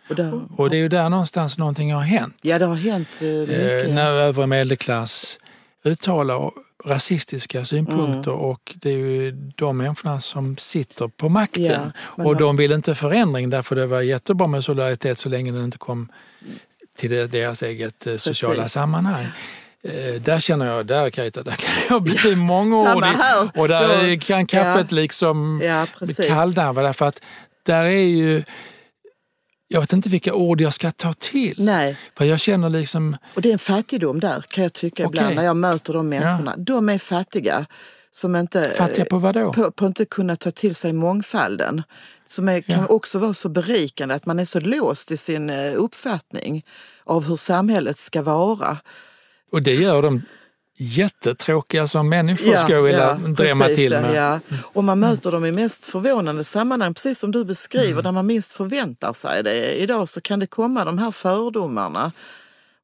Och, 0.08 0.14
där, 0.14 0.40
och 0.56 0.70
det 0.70 0.76
är 0.76 0.80
ju 0.80 0.88
där 0.88 1.08
någonstans 1.08 1.58
någonting 1.58 1.92
har 1.92 2.00
hänt. 2.00 2.38
Ja, 2.42 2.58
det 2.58 2.66
har 2.66 2.74
hänt 2.74 3.22
eh, 3.22 3.28
mycket. 3.28 3.88
Eh, 3.88 3.94
när 3.94 4.10
övre 4.10 4.46
medelklass 4.46 5.38
uttalar 5.84 6.50
rasistiska 6.84 7.64
synpunkter 7.64 8.30
mm. 8.30 8.44
och 8.44 8.74
det 8.74 8.90
är 8.90 8.96
ju 8.96 9.30
de 9.56 9.76
människorna 9.76 10.20
som 10.20 10.56
sitter 10.56 11.08
på 11.08 11.28
makten. 11.28 11.92
Ja, 12.16 12.24
och 12.24 12.36
de 12.36 12.56
vill 12.56 12.72
inte 12.72 12.94
förändring 12.94 13.50
därför 13.50 13.76
det 13.76 13.86
var 13.86 14.00
jättebra 14.00 14.46
med 14.46 14.64
solidaritet 14.64 15.18
så 15.18 15.28
länge 15.28 15.52
den 15.52 15.64
inte 15.64 15.78
kom 15.78 16.08
till 16.96 17.30
deras 17.30 17.62
eget 17.62 18.06
eh, 18.06 18.16
sociala 18.16 18.54
Precis. 18.54 18.72
sammanhang. 18.72 19.26
Eh, 19.84 20.22
där 20.22 20.40
känner 20.40 20.66
jag, 20.66 20.86
där 20.86 21.10
Carita, 21.10 21.42
där 21.42 21.52
kan 21.52 21.70
jag 21.88 22.02
bli 22.02 22.36
mångordig. 22.36 23.10
Och 23.54 23.68
där 23.68 24.16
kan 24.20 24.46
kaffet 24.46 24.86
ja. 24.90 24.96
liksom 24.96 25.60
ja, 25.62 25.86
kallnarva 26.28 26.82
därför 26.82 27.06
att 27.06 27.20
där 27.62 27.84
är 27.84 27.90
ju 27.90 28.44
jag 29.72 29.80
vet 29.80 29.92
inte 29.92 30.08
vilka 30.08 30.34
ord 30.34 30.60
jag 30.60 30.74
ska 30.74 30.90
ta 30.90 31.12
till. 31.12 31.54
Nej. 31.58 31.96
För 32.18 32.24
jag 32.24 32.40
känner 32.40 32.70
liksom... 32.70 33.16
Och 33.34 33.42
det 33.42 33.48
är 33.48 33.52
en 33.52 33.58
fattigdom 33.58 34.20
där 34.20 34.44
kan 34.48 34.62
jag 34.62 34.72
tycka 34.72 35.06
okay. 35.06 35.20
ibland 35.20 35.36
när 35.36 35.42
jag 35.42 35.56
möter 35.56 35.92
de 35.92 36.08
människorna. 36.08 36.54
Ja. 36.56 36.62
De 36.62 36.88
är 36.88 36.98
fattiga. 36.98 37.66
Som 38.10 38.36
inte, 38.36 38.72
fattiga 38.76 39.04
på 39.04 39.18
vad 39.18 39.34
då? 39.34 39.52
På, 39.52 39.70
på 39.70 39.86
inte 39.86 40.04
kunna 40.04 40.36
ta 40.36 40.50
till 40.50 40.74
sig 40.74 40.92
mångfalden. 40.92 41.82
Som 42.26 42.48
är, 42.48 42.64
ja. 42.66 42.74
kan 42.74 42.88
också 42.88 43.18
vara 43.18 43.34
så 43.34 43.48
berikande 43.48 44.14
att 44.14 44.26
man 44.26 44.38
är 44.38 44.44
så 44.44 44.60
låst 44.60 45.10
i 45.10 45.16
sin 45.16 45.50
eh, 45.50 45.72
uppfattning 45.76 46.64
av 47.04 47.24
hur 47.24 47.36
samhället 47.36 47.98
ska 47.98 48.22
vara. 48.22 48.78
Och 49.52 49.62
det 49.62 49.74
gör 49.74 50.02
de 50.02 50.22
jättetråkiga 50.76 51.86
som 51.86 52.08
människor 52.08 52.48
ja, 52.48 52.64
ska 52.64 52.72
jag 52.72 52.82
vilja 52.82 53.18
ja, 53.22 53.28
drämma 53.28 53.66
till 53.66 53.92
med. 53.92 54.14
Ja. 54.14 54.40
Och 54.62 54.84
man 54.84 55.00
möter 55.00 55.32
dem 55.32 55.44
i 55.44 55.52
mest 55.52 55.86
förvånande 55.86 56.44
sammanhang, 56.44 56.94
precis 56.94 57.18
som 57.18 57.30
du 57.30 57.44
beskriver, 57.44 57.92
mm. 57.92 58.04
där 58.04 58.12
man 58.12 58.26
minst 58.26 58.52
förväntar 58.52 59.12
sig 59.12 59.42
det. 59.42 59.74
Idag 59.74 60.08
så 60.08 60.20
kan 60.20 60.38
det 60.38 60.46
komma 60.46 60.84
de 60.84 60.98
här 60.98 61.10
fördomarna. 61.10 62.12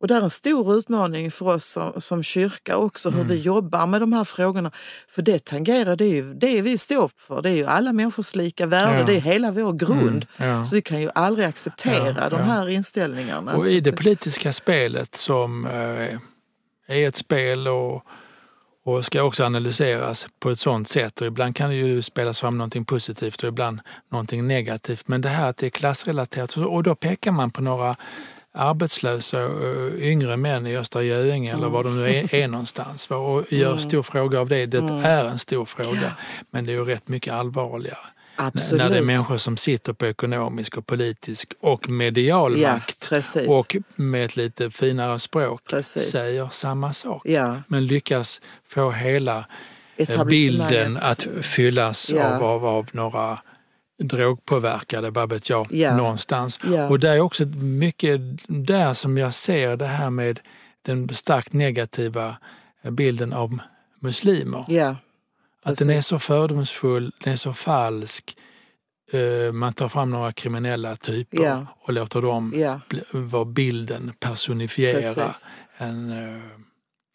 Och 0.00 0.08
det 0.08 0.14
är 0.14 0.22
en 0.22 0.30
stor 0.30 0.78
utmaning 0.78 1.30
för 1.30 1.46
oss 1.46 1.64
som, 1.64 1.92
som 2.00 2.22
kyrka 2.22 2.76
också, 2.76 3.10
hur 3.10 3.20
mm. 3.20 3.28
vi 3.28 3.34
jobbar 3.34 3.86
med 3.86 4.02
de 4.02 4.12
här 4.12 4.24
frågorna. 4.24 4.70
För 5.08 5.22
det 5.22 5.44
tangerar 5.44 5.96
det, 5.96 6.06
ju, 6.06 6.34
det 6.34 6.62
vi 6.62 6.78
står 6.78 7.10
för, 7.26 7.42
det 7.42 7.48
är 7.48 7.54
ju 7.54 7.66
alla 7.66 7.92
människors 7.92 8.34
lika 8.34 8.66
värde, 8.66 8.98
ja. 8.98 9.04
det 9.04 9.16
är 9.16 9.20
hela 9.20 9.50
vår 9.50 9.72
grund. 9.72 10.26
Mm. 10.36 10.50
Ja. 10.50 10.64
Så 10.64 10.76
vi 10.76 10.82
kan 10.82 11.00
ju 11.00 11.10
aldrig 11.14 11.46
acceptera 11.46 12.28
de 12.28 12.40
här 12.40 12.68
inställningarna. 12.68 13.54
Och 13.54 13.66
i 13.66 13.80
det 13.80 13.92
politiska 13.92 14.52
spelet 14.52 15.14
som 15.14 15.66
eh, 15.66 16.18
är 16.88 17.08
ett 17.08 17.16
spel 17.16 17.68
och, 17.68 18.02
och 18.84 19.04
ska 19.04 19.22
också 19.22 19.44
analyseras 19.44 20.26
på 20.40 20.50
ett 20.50 20.58
sådant 20.58 20.88
sätt. 20.88 21.20
Och 21.20 21.26
ibland 21.26 21.56
kan 21.56 21.70
det 21.70 21.76
ju 21.76 22.02
spelas 22.02 22.40
fram 22.40 22.58
någonting 22.58 22.84
positivt 22.84 23.42
och 23.42 23.48
ibland 23.48 23.80
någonting 24.08 24.46
negativt. 24.46 25.08
Men 25.08 25.20
det 25.20 25.28
här 25.28 25.50
att 25.50 25.56
det 25.56 25.66
är 25.66 25.70
klassrelaterat 25.70 26.56
och 26.56 26.82
då 26.82 26.94
pekar 26.94 27.32
man 27.32 27.50
på 27.50 27.62
några 27.62 27.96
arbetslösa 28.52 29.40
eh, 29.42 30.08
yngre 30.08 30.36
män 30.36 30.66
i 30.66 30.76
Östra 30.76 31.02
Göinge 31.02 31.54
eller 31.54 31.68
var 31.68 31.84
de 31.84 31.96
nu 31.96 32.10
är, 32.10 32.34
är 32.34 32.48
någonstans 32.48 33.10
och 33.10 33.52
gör 33.52 33.76
stor 33.76 34.02
fråga 34.02 34.40
av 34.40 34.48
det. 34.48 34.66
Det 34.66 34.78
är 35.04 35.24
en 35.24 35.38
stor 35.38 35.64
fråga 35.64 36.16
men 36.50 36.64
det 36.64 36.72
är 36.72 36.76
ju 36.76 36.84
rätt 36.84 37.08
mycket 37.08 37.32
allvarligare. 37.32 37.98
Absolut. 38.40 38.82
När 38.84 38.90
det 38.90 38.98
är 38.98 39.02
människor 39.02 39.36
som 39.36 39.56
sitter 39.56 39.92
på 39.92 40.06
ekonomisk 40.06 40.76
och 40.76 40.86
politisk 40.86 41.52
och 41.60 41.88
medial 41.88 42.60
Ja, 42.60 42.72
makt 42.72 43.08
precis. 43.08 43.48
och 43.48 43.76
med 43.96 44.24
ett 44.24 44.36
lite 44.36 44.70
finare 44.70 45.18
språk 45.18 45.62
Precis. 45.70 46.10
säger 46.12 46.48
samma 46.52 46.92
sak. 46.92 47.22
Ja, 47.24 47.56
Men 47.68 47.86
lyckas 47.86 48.40
få 48.68 48.90
hela 48.90 49.44
eh, 49.96 50.24
bilden 50.24 50.96
att 50.96 51.26
fyllas 51.42 52.12
Ja. 52.16 52.36
av, 52.36 52.44
av, 52.44 52.66
av 52.66 52.88
några 52.92 53.38
drogpåverkade, 54.02 55.10
vad 55.10 55.30
vet 55.30 55.50
jag, 55.50 55.66
Ja. 55.72 55.96
någonstans. 55.96 56.60
Ja. 56.66 56.88
Och 56.88 57.00
det 57.00 57.08
är 57.08 57.20
också 57.20 57.44
mycket 57.62 58.20
där 58.46 58.94
som 58.94 59.18
jag 59.18 59.34
ser 59.34 59.76
det 59.76 59.86
här 59.86 60.10
med 60.10 60.40
den 60.82 61.08
starkt 61.08 61.52
negativa 61.52 62.36
bilden 62.90 63.32
av 63.32 63.58
muslimer. 64.00 64.64
Att 65.72 65.78
den 65.78 65.90
är 65.90 66.00
så 66.00 66.18
fördomsfull, 66.18 67.12
den 67.24 67.32
är 67.32 67.36
så 67.36 67.52
falsk. 67.52 68.36
Eh, 69.12 69.52
Man 69.52 69.72
tar 69.72 69.88
fram 69.88 70.10
några 70.10 70.32
kriminella 70.32 70.96
typer 70.96 71.42
Ja. 71.42 71.66
och 71.80 71.92
låter 71.92 72.22
dem 72.22 72.50
bli- 72.88 73.02
vara 73.12 73.44
bilden, 73.44 74.12
personifiera 74.20 74.98
precis. 75.00 75.50
en, 75.76 76.10
eh, 76.10 76.40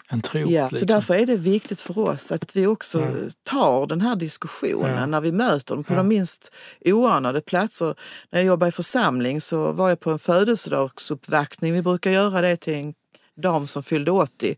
en 0.10 0.22
tro. 0.22 0.46
Så 0.48 0.68
liksom. 0.70 0.88
därför 0.88 1.14
är 1.16 1.26
det 1.26 1.36
viktigt 1.36 1.80
för 1.80 1.98
oss 2.00 2.32
att 2.32 2.56
vi 2.56 2.68
också 2.68 3.00
Ja. 3.00 3.08
tar 3.44 3.88
den 3.88 4.02
här 4.02 4.16
diskussionen 4.16 4.98
Ja. 5.00 5.06
när 5.06 5.22
vi 5.22 5.32
möter 5.32 5.76
dem 5.76 5.84
på 5.84 5.94
Ja. 5.94 5.98
de 5.98 6.08
minst 6.08 6.54
oanade 6.86 7.42
platser. 7.42 7.96
När 8.32 8.40
jag 8.40 8.46
jobbade 8.46 8.70
i 8.70 8.72
församling 8.72 9.42
så 9.42 9.72
var 9.72 9.90
jag 9.90 10.00
på 10.00 10.12
en 10.12 10.20
födelsedagsuppvaktning. 10.20 11.74
Vi 11.74 11.82
brukar 11.82 12.12
göra 12.12 12.42
det 12.42 12.58
till 12.58 12.74
en 12.74 12.94
dam 13.42 13.68
som 13.68 13.84
fyllde 13.84 14.12
80. 14.12 14.56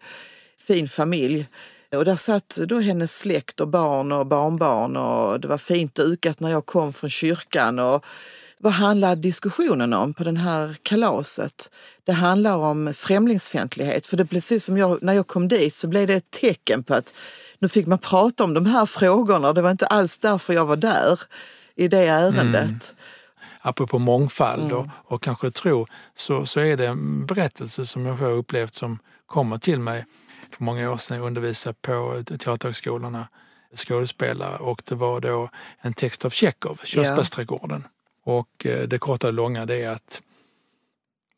Fin 0.67 0.89
familj. 0.89 1.47
Och 1.97 2.05
där 2.05 2.15
satt 2.15 2.59
då 2.67 2.79
hennes 2.79 3.17
släkt 3.17 3.59
och 3.59 3.67
barn 3.67 4.11
och 4.11 4.25
barnbarn 4.27 4.95
och 4.95 5.39
det 5.39 5.47
var 5.47 5.57
fint 5.57 5.95
dukat 5.95 6.39
när 6.39 6.49
jag 6.49 6.65
kom 6.65 6.93
från 6.93 7.09
kyrkan. 7.09 7.79
Och 7.79 8.05
vad 8.59 8.73
handlar 8.73 9.15
diskussionen 9.15 9.93
om 9.93 10.13
på 10.13 10.23
det 10.23 10.39
här 10.39 10.75
kalaset? 10.83 11.71
Det 12.05 12.11
handlar 12.13 12.55
om 12.57 12.93
främlingsfientlighet. 12.95 14.07
För 14.07 14.17
det 14.17 14.25
precis 14.25 14.65
som 14.65 14.77
jag, 14.77 15.03
när 15.03 15.13
jag 15.13 15.27
kom 15.27 15.47
dit 15.47 15.73
så 15.73 15.87
blev 15.87 16.07
det 16.07 16.13
ett 16.13 16.31
tecken 16.31 16.83
på 16.83 16.93
att 16.93 17.13
nu 17.59 17.69
fick 17.69 17.87
man 17.87 17.97
prata 17.97 18.43
om 18.43 18.53
de 18.53 18.65
här 18.65 18.85
frågorna. 18.85 19.53
Det 19.53 19.61
var 19.61 19.71
inte 19.71 19.87
alls 19.87 20.19
därför 20.19 20.53
jag 20.53 20.65
var 20.65 20.75
där 20.77 21.19
i 21.75 21.87
det 21.87 22.07
ärendet. 22.07 22.95
apropå 23.61 23.99
mångfald 23.99 24.71
Mm. 24.71 24.77
och, 24.77 25.13
och 25.13 25.23
kanske 25.23 25.51
tro, 25.51 25.87
så, 26.15 26.45
så 26.45 26.59
är 26.59 26.77
det 26.77 26.85
en 26.85 27.25
berättelse 27.25 27.85
som 27.85 28.05
jag 28.05 28.19
själv 28.19 28.31
upplevt 28.31 28.73
som 28.73 28.99
kommer 29.25 29.57
till 29.57 29.79
mig. 29.79 30.05
För 30.51 30.63
många 30.63 30.91
år 30.91 30.97
sedan 30.97 31.21
undervisade 31.21 31.75
på 31.81 32.23
teaterhögskolorna 32.39 33.27
skådespelare 33.75 34.57
och 34.57 34.81
det 34.85 34.95
var 34.95 35.19
då 35.19 35.49
en 35.81 35.93
text 35.93 36.25
av 36.25 36.29
Tjechov, 36.29 36.79
Körsbärsträdgården. 36.83 37.87
Och 38.23 38.65
eh, 38.65 38.87
det 38.87 38.97
korta 38.97 39.27
och 39.27 39.33
långa 39.33 39.65
det 39.65 39.81
är 39.81 39.89
att 39.89 40.21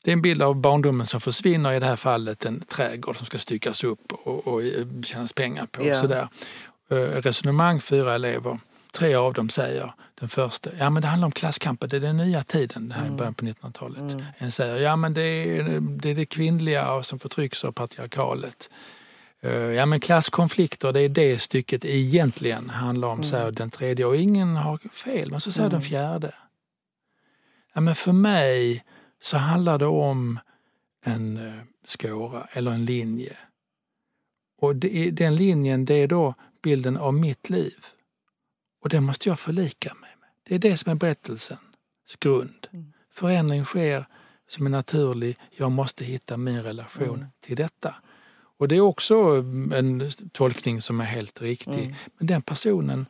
det 0.04 0.12
är 0.12 0.14
en 0.14 0.22
bild 0.22 0.42
av 0.42 0.56
barndomen 0.56 1.08
som 1.08 1.22
försvinner, 1.22 1.74
i 1.74 1.80
det 1.80 1.86
här 1.86 1.96
fallet 1.96 2.46
en 2.46 2.60
trädgård 2.60 3.18
som 3.18 3.26
ska 3.26 3.40
styckas 3.40 3.84
upp 3.84 4.12
och, 4.12 4.48
och 4.48 4.64
eh, 4.64 4.86
tjänas 5.04 5.34
pengar 5.34 5.66
på. 5.66 5.86
Ja. 5.86 6.02
Sådär. 6.02 6.28
Eh, 6.90 6.96
Resonemang, 6.96 7.82
fyra 7.82 8.16
elever. 8.16 8.60
Tre 8.92 9.16
av 9.16 9.34
dem 9.34 9.50
säger, 9.50 9.94
den 10.20 10.30
första, 10.30 10.70
ja 10.80 10.90
men 10.90 11.02
det 11.02 11.08
handlar 11.08 11.26
om 11.26 11.32
klasskampen, 11.32 11.90
det 11.90 11.96
är 11.96 12.02
den 12.02 12.18
nya 12.18 12.44
tiden, 12.44 12.90
det 12.90 12.96
här 12.96 13.08
i 13.08 13.12
början 13.12 13.34
på 13.34 13.46
1900-talet. 13.46 14.24
En 14.38 14.52
säger, 14.52 14.78
ja 14.78 14.96
men 14.96 15.14
det 15.14 15.22
är, 15.22 15.80
det 15.80 16.10
är 16.10 16.16
det 16.16 16.26
kvinnliga 16.26 17.04
som 17.04 17.20
förtrycks 17.20 17.64
av 17.64 17.72
patriarkalet. 17.72 18.70
Eh, 19.42 19.52
Ja 19.52 19.86
men 19.86 20.00
klasskonflikter, 20.00 20.94
det 20.94 21.02
är 21.02 21.10
det 21.10 21.40
stycket 21.40 21.86
egentligen 21.86 22.70
handlar 22.70 23.08
om, 23.08 23.24
säger 23.24 23.52
den 23.52 23.70
tredje. 23.70 24.06
Och 24.06 24.16
ingen 24.16 24.56
har 24.56 24.78
fel, 24.78 25.32
men 25.32 25.42
så 25.42 25.52
säger 25.52 25.70
den 25.70 25.82
fjärde. 25.82 26.34
Ja, 27.74 27.82
men 27.82 27.96
för 27.96 28.12
mig 28.12 28.86
så 29.22 29.38
handlar 29.38 29.78
det 29.80 29.86
om 29.86 30.40
en 31.06 31.38
eh, 31.38 31.64
skåra 31.86 32.48
eller 32.52 32.72
en 32.72 32.86
linje. 32.86 33.38
Och 34.62 34.76
det 34.76 35.12
den 35.12 35.36
linjen 35.36 35.86
det 35.86 35.94
är 35.94 36.08
då 36.08 36.34
bilden 36.64 36.98
av 36.98 37.14
mitt 37.14 37.50
liv. 37.50 37.86
Och 38.82 38.90
det 38.90 39.02
måste 39.02 39.30
jag 39.30 39.40
förlika 39.40 39.94
mig 39.94 40.10
med. 40.20 40.30
Det 40.44 40.56
är 40.56 40.60
det 40.60 40.78
som 40.78 40.92
är 40.92 40.96
berättelsens 40.96 41.60
grund. 42.20 42.68
Förändring 43.14 43.66
sker 43.66 44.06
som 44.50 44.66
är 44.66 44.70
naturlig. 44.70 45.38
Jag 45.52 45.72
måste 45.72 46.06
hitta 46.06 46.38
min 46.38 46.64
relation 46.64 47.26
till 47.40 47.56
detta. 47.56 47.96
Och 48.58 48.68
det 48.68 48.76
är 48.76 48.82
också 48.82 49.16
en 49.74 50.12
tolkning 50.32 50.82
som 50.82 51.02
är 51.02 51.06
helt 51.06 51.42
riktig. 51.42 51.96
Men 52.18 52.28
den 52.28 52.42
personen 52.42 53.06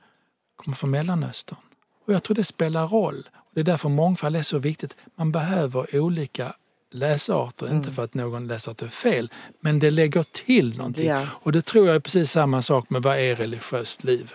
kommer 0.55 0.75
från 0.75 0.91
Mellanöstern. 0.91 1.57
Och 2.05 2.13
jag 2.13 2.23
tror 2.23 2.35
det 2.35 2.43
spelar 2.43 2.87
roll. 2.87 3.29
Det 3.53 3.59
är 3.59 3.63
därför 3.63 3.89
mångfald 3.89 4.35
är 4.35 4.41
så 4.41 4.57
viktigt. 4.57 4.95
Man 5.15 5.31
behöver 5.31 5.99
olika 5.99 6.53
läsarter, 6.91 7.71
inte 7.71 7.91
för 7.91 8.03
att 8.03 8.13
någon 8.13 8.47
läsart 8.47 8.81
är 8.81 8.87
fel, 8.87 9.31
men 9.59 9.79
det 9.79 9.89
lägger 9.89 10.23
till 10.23 10.77
någonting. 10.77 11.07
Ja. 11.07 11.27
Och 11.33 11.51
det 11.51 11.65
tror 11.65 11.87
jag 11.87 11.95
är 11.95 11.99
precis 11.99 12.31
samma 12.31 12.61
sak 12.61 12.89
med 12.89 13.01
vad 13.03 13.17
är 13.17 13.35
religiöst 13.35 14.03
liv 14.03 14.33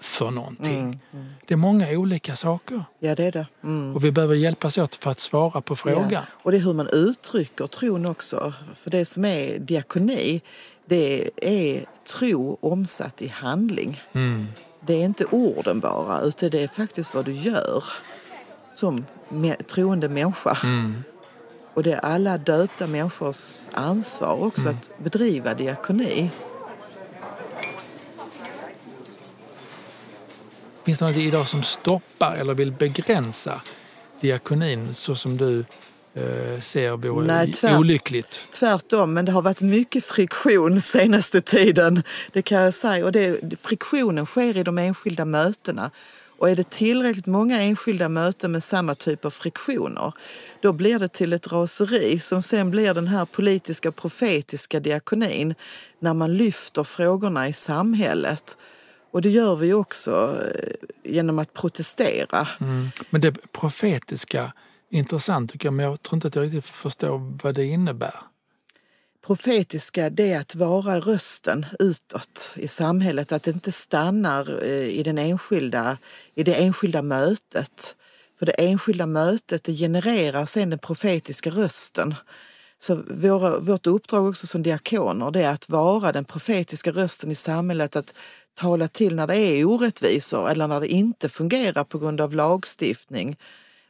för 0.00 0.30
någonting. 0.30 1.00
Det 1.46 1.54
är 1.54 1.58
många 1.58 1.90
olika 1.90 2.36
saker 2.36 2.84
Ja, 2.98 3.14
det 3.14 3.24
är 3.24 3.32
det. 3.32 3.46
Mm. 3.64 3.96
och 3.96 4.04
vi 4.04 4.12
behöver 4.12 4.34
hjälpas 4.34 4.78
åt 4.78 4.94
för 4.94 5.10
att 5.10 5.20
svara 5.20 5.60
på 5.60 5.76
frågan. 5.76 6.10
Ja. 6.10 6.20
Och 6.32 6.50
det 6.50 6.56
är 6.56 6.60
hur 6.60 6.72
man 6.74 6.88
uttrycker 6.88 7.66
tron 7.66 8.06
också. 8.06 8.52
För 8.74 8.90
det 8.90 9.04
som 9.04 9.24
är 9.24 9.58
diakoni, 9.58 10.40
det 10.86 11.30
är 11.36 11.84
tro 12.18 12.58
omsatt 12.60 13.22
i 13.22 13.28
handling. 13.28 14.02
Mm. 14.12 14.46
Det 14.86 14.94
är 14.94 15.04
inte 15.04 15.24
orden 15.24 15.80
bara, 15.80 16.20
utan 16.20 16.50
det 16.50 16.62
är 16.62 16.68
faktiskt 16.68 17.14
vad 17.14 17.24
du 17.24 17.32
gör 17.32 17.84
som 18.74 19.04
troende 19.66 20.08
människa. 20.08 20.58
Mm. 20.62 21.04
Och 21.74 21.82
det 21.82 21.92
är 21.92 21.98
alla 22.00 22.38
döpta 22.38 22.86
människors 22.86 23.68
ansvar 23.72 24.44
också 24.46 24.68
Mm. 24.68 24.76
att 24.80 24.90
bedriva 25.04 25.54
diakoni. 25.54 26.30
Finns 30.84 30.98
det 30.98 31.04
något 31.06 31.16
idag 31.16 31.48
som 31.48 31.62
stoppar 31.62 32.36
eller 32.36 32.54
vill 32.54 32.72
begränsa 32.72 33.60
diakonin 34.20 34.94
så 34.94 35.14
som 35.14 35.36
du 35.36 35.58
eh, 36.14 36.60
ser 36.60 36.96
vore 36.96 37.26
Nej, 37.26 37.52
tvärt- 37.52 37.78
olyckligt? 37.78 38.40
Tvärtom, 38.52 39.14
men 39.14 39.24
det 39.24 39.32
har 39.32 39.42
varit 39.42 39.60
mycket 39.60 40.04
friktion 40.04 40.80
senaste 40.80 41.40
tiden. 41.40 42.02
Det 42.32 42.42
kan 42.42 42.58
jag 42.58 42.74
säga. 42.74 43.04
Och 43.04 43.12
det, 43.12 43.56
friktionen 43.60 44.26
sker 44.26 44.56
i 44.56 44.62
de 44.62 44.78
enskilda 44.78 45.24
mötena. 45.24 45.90
Och 46.38 46.50
är 46.50 46.56
det 46.56 46.70
tillräckligt 46.70 47.26
många 47.26 47.62
enskilda 47.62 48.08
möten 48.08 48.52
med 48.52 48.62
samma 48.64 48.94
typ 48.94 49.24
av 49.24 49.30
friktioner, 49.30 50.12
då 50.62 50.72
blir 50.72 50.98
det 50.98 51.08
till 51.08 51.32
ett 51.32 51.52
raseri 51.52 52.18
som 52.18 52.42
sen 52.42 52.70
blir 52.70 52.94
den 52.94 53.06
här 53.06 53.24
politiska 53.24 53.92
profetiska 53.92 54.80
diakonin 54.80 55.54
när 55.98 56.14
man 56.14 56.36
lyfter 56.36 56.84
frågorna 56.84 57.48
i 57.48 57.52
samhället. 57.52 58.56
Och 59.10 59.22
det 59.22 59.30
gör 59.30 59.56
vi 59.56 59.72
också 59.72 60.40
eh, 60.54 61.12
genom 61.12 61.38
att 61.38 61.52
protestera. 61.52 62.48
Mm. 62.60 62.88
Men 63.10 63.20
det 63.20 63.52
profetiska, 63.52 64.52
intressant 64.90 65.52
tycker 65.52 65.66
jag, 65.66 65.74
men 65.74 65.86
jag 65.86 66.02
tror 66.02 66.16
inte 66.16 66.28
att 66.28 66.34
jag 66.34 66.44
riktigt 66.44 66.64
förstår 66.64 67.38
vad 67.42 67.54
det 67.54 67.64
innebär. 67.64 68.14
Profetiska 69.26 70.10
det 70.10 70.32
är 70.32 70.40
att 70.40 70.54
vara 70.54 71.00
rösten 71.00 71.66
utåt 71.78 72.52
i 72.56 72.68
samhället, 72.68 73.32
att 73.32 73.42
det 73.42 73.50
inte 73.50 73.72
stannar 73.72 74.64
eh, 74.64 74.88
i, 74.88 75.02
den 75.02 75.18
enskilda, 75.18 75.98
i 76.34 76.42
det 76.42 76.54
enskilda 76.54 77.02
mötet. 77.02 77.96
För 78.38 78.46
det 78.46 78.52
enskilda 78.52 79.06
mötet 79.06 79.64
det 79.64 79.72
genererar 79.72 80.46
sen 80.46 80.70
den 80.70 80.78
profetiska 80.78 81.50
rösten. 81.50 82.14
Så 82.78 83.02
våra, 83.10 83.58
vårt 83.58 83.86
uppdrag 83.86 84.26
också 84.26 84.46
som 84.46 84.62
diakoner 84.62 85.30
det 85.30 85.42
är 85.42 85.52
att 85.52 85.68
vara 85.68 86.12
den 86.12 86.24
profetiska 86.24 86.90
rösten 86.90 87.30
i 87.30 87.34
samhället, 87.34 87.96
att 87.96 88.14
tala 88.54 88.88
till 88.88 89.16
när 89.16 89.26
det 89.26 89.36
är 89.36 89.64
orättvisor 89.64 90.50
eller 90.50 90.68
när 90.68 90.80
det 90.80 90.88
inte 90.88 91.28
fungerar 91.28 91.84
på 91.84 91.98
grund 91.98 92.20
av 92.20 92.34
lagstiftning 92.34 93.36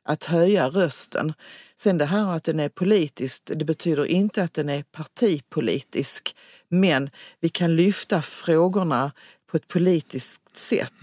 att 0.03 0.25
höja 0.25 0.69
rösten. 0.69 1.33
Sen 1.77 1.99
det 1.99 2.05
här 2.05 2.37
att 2.37 2.45
den 2.45 2.61
är 2.61 2.69
politisk, 2.69 3.43
det 3.55 3.65
betyder 3.65 4.07
inte 4.07 4.43
att 4.43 4.55
den 4.55 4.69
är 4.69 4.83
partipolitisk. 4.83 6.37
Men 6.69 7.11
vi 7.41 7.49
kan 7.49 7.77
lyfta 7.77 8.23
frågorna 8.23 9.13
på 9.51 9.57
ett 9.57 9.69
politiskt 9.69 10.57
sätt. 10.57 10.95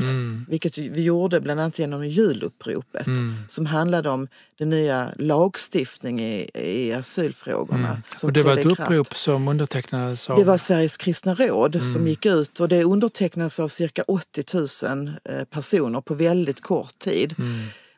Vilket 0.48 0.78
vi 0.78 1.02
gjorde 1.02 1.42
bland 1.42 1.60
annat 1.60 1.80
genom 1.80 2.08
juluppropet 2.08 3.08
som 3.48 3.66
handlade 3.66 4.10
om 4.10 4.28
den 4.58 4.70
nya 4.70 5.12
lagstiftningen 5.16 6.26
i, 6.26 6.50
i 6.54 6.94
asylfrågorna. 6.94 8.02
Som 8.14 8.28
Och 8.28 8.34
det 8.34 8.44
var 8.44 8.58
ett 8.58 8.64
kraft. 8.64 8.80
upprop 8.80 9.18
som 9.18 9.48
undertecknades 9.48 10.30
av... 10.30 10.38
Det 10.38 10.44
var 10.44 10.58
Sveriges 10.58 10.98
kristna 10.98 11.36
råd 11.36 11.86
som 11.94 12.08
gick 12.08 12.26
ut 12.26 12.60
och 12.60 12.70
det 12.70 12.84
undertecknades 12.84 13.60
av 13.60 13.68
cirka 13.68 14.04
80 14.08 14.44
000 14.86 15.12
eh, 15.24 15.44
personer 15.44 16.02
på 16.02 16.14
väldigt 16.14 16.62
kort 16.62 17.00
tid. 17.00 17.36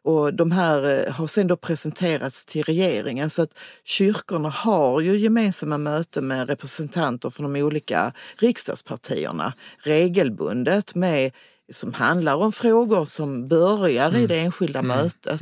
Och 0.10 0.34
de 0.34 0.52
här 0.52 1.08
eh, 1.08 1.14
har 1.14 1.28
sen 1.28 1.48
då 1.48 1.56
presenterats 1.56 2.46
till 2.46 2.64
regeringen. 2.64 3.30
Så 3.30 3.42
att 3.42 3.58
kyrkorna 3.84 4.50
har 4.50 5.02
ju 5.02 5.18
gemensamma 5.18 5.78
möten 5.78 6.28
med 6.28 6.50
representanter 6.50 7.30
från 7.30 7.54
de 7.54 7.62
olika 7.62 8.14
riksdagspartierna 8.38 9.54
regelbundet 9.84 10.96
med, 10.96 11.32
som 11.72 11.94
handlar 11.94 12.36
om 12.36 12.52
frågor 12.52 13.06
som 13.06 13.48
börjar 13.48 14.16
i 14.16 14.28
det 14.28 14.40
enskilda 14.40 14.82
mötet. 14.82 15.42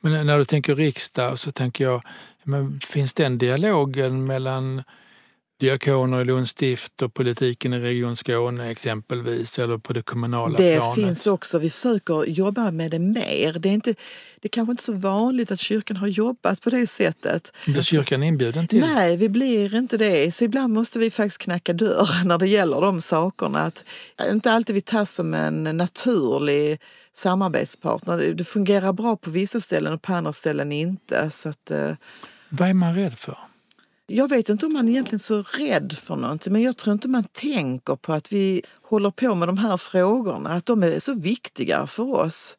Men 0.00 0.26
när 0.26 0.38
du 0.38 0.44
tänker 0.44 0.74
riksdag 0.74 1.38
så 1.38 1.52
tänker 1.52 1.84
jag, 1.84 2.02
men 2.44 2.80
finns 2.80 3.14
den 3.14 3.38
dialogen 3.38 4.26
mellan 4.26 4.82
diakoner 5.60 6.20
i 6.20 6.24
Lunds 6.24 6.50
stift 6.50 7.02
och 7.02 7.14
politiken 7.14 7.72
i 7.72 7.78
Region 7.78 8.16
Skåne 8.16 8.70
exempelvis, 8.70 9.58
eller 9.58 9.78
på 9.78 9.92
det 9.92 10.02
kommunala 10.02 10.58
Det 10.58 10.76
planet? 10.76 10.94
finns 10.94 11.26
också, 11.26 11.58
vi 11.58 11.70
försöker 11.70 12.24
jobba 12.24 12.70
med 12.70 12.90
det 12.90 12.98
mer. 12.98 13.52
Det 13.52 13.68
är, 13.68 13.72
inte, 13.72 13.90
det 14.40 14.46
är 14.46 14.48
kanske 14.48 14.70
inte 14.70 14.82
så 14.82 14.92
vanligt 14.92 15.50
att 15.50 15.58
kyrkan 15.58 15.96
har 15.96 16.06
jobbat 16.06 16.60
på 16.62 16.70
det 16.70 16.86
sättet. 16.86 17.52
Blir 17.66 17.82
kyrkan 17.82 18.22
inbjuden 18.22 18.68
till? 18.68 18.80
Nej, 18.80 19.16
vi 19.16 19.28
blir 19.28 19.74
inte 19.74 19.96
det. 19.96 20.34
Så 20.34 20.44
ibland 20.44 20.72
måste 20.72 20.98
vi 20.98 21.10
faktiskt 21.10 21.40
knacka 21.40 21.72
dörr 21.72 22.08
när 22.24 22.38
det 22.38 22.48
gäller 22.48 22.80
de 22.80 23.00
sakerna. 23.00 23.62
Att, 23.62 23.84
inte 24.30 24.52
alltid 24.52 24.74
vi 24.74 24.80
tas 24.80 25.14
som 25.14 25.34
en 25.34 25.64
naturlig 25.64 26.80
samarbetspartner. 27.14 28.18
Det 28.18 28.44
fungerar 28.44 28.92
bra 28.92 29.16
på 29.16 29.30
vissa 29.30 29.60
ställen 29.60 29.92
och 29.92 30.02
på 30.02 30.12
andra 30.14 30.32
ställen 30.32 30.72
inte. 30.72 31.30
Så 31.30 31.48
att, 31.48 31.70
eh, 31.70 31.90
Vad 32.48 32.68
är 32.68 32.74
man 32.74 32.94
rädd 32.94 33.18
för? 33.18 33.36
Jag 34.10 34.28
vet 34.28 34.48
inte 34.48 34.66
om 34.66 34.72
man 34.72 34.88
egentligen 34.88 35.16
är 35.16 35.18
så 35.18 35.42
rädd 35.42 35.92
för 35.92 36.16
någonting 36.16 36.52
men 36.52 36.62
jag 36.62 36.76
tror 36.76 36.92
inte 36.92 37.08
man 37.08 37.24
tänker 37.24 37.96
på 37.96 38.12
att 38.12 38.32
vi 38.32 38.62
håller 38.82 39.10
på 39.10 39.34
med 39.34 39.48
de 39.48 39.58
här 39.58 39.76
frågorna, 39.76 40.50
att 40.50 40.66
de 40.66 40.82
är 40.82 40.98
så 40.98 41.14
viktiga 41.14 41.86
för 41.86 42.14
oss. 42.14 42.56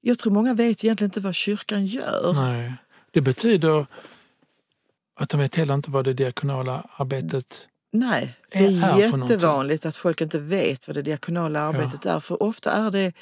Jag 0.00 0.18
tror 0.18 0.32
många 0.32 0.54
vet 0.54 0.84
egentligen 0.84 1.08
inte 1.08 1.20
vad 1.20 1.34
kyrkan 1.34 1.86
gör. 1.86 2.32
Nej. 2.32 2.74
Det 3.10 3.20
betyder 3.20 3.86
att 5.14 5.28
de 5.28 5.40
vet 5.40 5.54
heller 5.54 5.74
inte 5.74 5.90
vad 5.90 6.04
det 6.04 6.12
diakonala 6.12 6.86
arbetet 6.96 7.68
Nej, 7.94 8.36
det 8.52 8.58
är 8.58 8.94
är 8.94 8.98
jättevanligt 8.98 9.86
att 9.86 9.96
folk 9.96 10.20
inte 10.20 10.38
vet 10.38 10.88
vad 10.88 10.96
det 10.96 11.02
diakonala 11.02 11.60
arbetet 11.60 12.06
är 12.06 12.20
för 12.20 12.42
ofta 12.42 12.72
är 12.72 12.90
det 12.90 13.12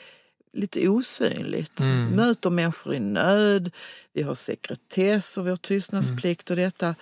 lite 0.52 0.88
osynligt. 0.88 1.80
Mm. 1.80 2.08
Möter 2.08 2.50
människor 2.50 2.94
i 2.94 3.00
nöd, 3.00 3.70
vi 4.12 4.22
har 4.22 4.34
sekretess 4.34 5.38
och 5.38 5.46
vi 5.46 5.50
har 5.50 5.56
tystnadsplikt 5.56 6.50
och 6.50 6.56
detta. 6.56 6.94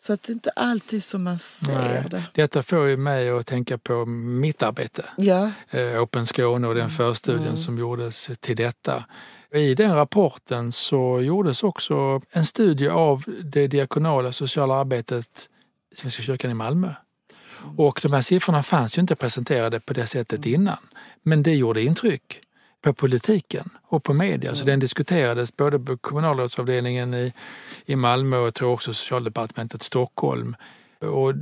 Så 0.00 0.12
att 0.12 0.22
det 0.22 0.32
inte 0.32 0.50
alltid 0.50 1.02
som 1.04 1.24
man 1.24 1.38
ser 1.38 1.74
Nej. 1.78 2.04
det. 2.10 2.24
Detta 2.34 2.62
får 2.62 2.86
ju 2.86 2.96
mig 2.96 3.30
att 3.30 3.46
tänka 3.46 3.78
på 3.78 4.04
mitt 4.06 4.62
arbete. 4.62 5.04
Ja, 5.16 5.50
eh, 5.70 6.02
Open 6.02 6.26
Skåne 6.26 6.66
och 6.66 6.72
Mm. 6.72 6.76
den 6.82 6.90
förstudien 6.90 7.56
som 7.56 7.78
gjordes 7.78 8.30
till 8.40 8.56
detta. 8.56 9.04
I 9.54 9.74
den 9.74 9.94
rapporten 9.94 10.72
så 10.72 11.20
gjordes 11.20 11.62
också 11.62 12.20
en 12.30 12.46
studie 12.46 12.88
av 12.88 13.24
det 13.44 13.66
diakonala 13.66 14.32
sociala 14.32 14.74
arbetet 14.74 15.48
i 15.92 15.96
Svenska 15.96 16.22
kyrkan 16.22 16.50
i 16.50 16.54
Malmö. 16.54 16.90
Och 17.76 18.00
de 18.02 18.12
här 18.12 18.22
siffrorna 18.22 18.62
fanns 18.62 18.98
ju 18.98 19.00
inte 19.00 19.16
presenterade 19.16 19.80
på 19.80 19.92
det 19.92 20.06
sättet 20.06 20.46
innan. 20.46 20.78
Men 21.22 21.42
det 21.42 21.54
gjorde 21.54 21.82
intryck 21.82 22.40
på 22.82 22.92
politiken 22.92 23.70
och 23.88 24.04
på 24.04 24.14
media. 24.14 24.54
Så 24.54 24.64
den 24.64 24.80
diskuterades 24.80 25.56
både 25.56 25.78
på 25.78 25.96
kommunalrådsavdelningen 25.96 27.14
i, 27.14 27.32
i 27.86 27.96
Malmö 27.96 28.36
och 28.36 28.46
jag 28.46 28.54
tror 28.54 28.72
också 28.72 28.94
socialdepartementet 28.94 29.82
Stockholm. 29.82 30.56
Och 31.00 31.34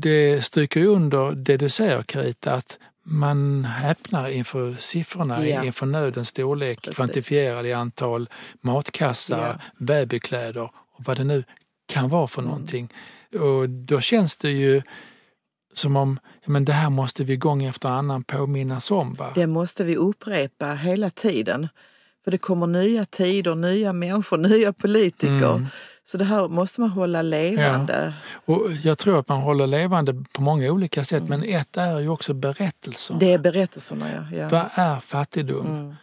det 0.00 0.44
stryker 0.44 0.86
under 0.86 1.32
det 1.32 1.56
du 1.56 1.68
säger 1.68 2.02
Carita, 2.02 2.52
att 2.52 2.78
man 3.06 3.64
häpnar 3.64 4.28
inför 4.28 4.74
siffrorna, 4.78 5.46
Ja. 5.46 5.64
inför 5.64 5.86
nödens 5.86 6.28
storlek, 6.28 6.80
Precis. 6.80 6.96
kvantifierad 6.96 7.66
i 7.66 7.72
antal 7.72 8.28
matkassar, 8.60 9.48
Ja. 9.48 9.54
babykläder 9.78 10.62
och 10.62 11.04
vad 11.06 11.16
det 11.16 11.24
nu 11.24 11.44
kan 11.86 12.08
vara 12.08 12.26
för 12.26 12.42
Mm. 12.42 12.50
någonting. 12.50 12.92
Och 13.40 13.68
då 13.70 14.00
känns 14.00 14.36
det 14.36 14.50
ju 14.50 14.82
som 15.74 15.96
om 15.96 16.18
men 16.46 16.64
det 16.64 16.72
här 16.72 16.90
måste 16.90 17.24
vi 17.24 17.36
gång 17.36 17.64
efter 17.64 17.88
annan 17.88 18.24
påminnas 18.24 18.90
om. 18.90 19.14
Va? 19.14 19.32
det 19.34 19.46
måste 19.46 19.84
vi 19.84 19.96
upprepa 19.96 20.66
hela 20.66 21.10
tiden. 21.10 21.68
För 22.24 22.30
det 22.30 22.38
kommer 22.38 22.66
nya 22.66 23.04
tider, 23.04 23.54
nya 23.54 23.92
människor, 23.92 24.36
nya 24.38 24.72
politiker. 24.72 25.54
Mm. 25.54 25.66
Så 26.04 26.18
det 26.18 26.24
här 26.24 26.48
måste 26.48 26.80
man 26.80 26.90
hålla 26.90 27.22
levande. 27.22 28.14
Och 28.44 28.72
jag 28.82 28.98
tror 28.98 29.18
att 29.18 29.28
man 29.28 29.40
håller 29.40 29.66
levande 29.66 30.24
på 30.32 30.42
många 30.42 30.72
olika 30.72 31.04
sätt 31.04 31.22
men 31.28 31.44
ett 31.44 31.76
är 31.76 32.00
ju 32.00 32.08
också 32.08 32.34
berättelser. 32.34 33.16
Det 33.20 33.32
är 33.32 33.38
berättelserna, 33.38 34.10
ja. 34.12 34.38
ja. 34.38 34.48
Vad 34.48 34.66
är 34.74 35.00
fattigdom? 35.00 35.66
Mm. 35.66 35.94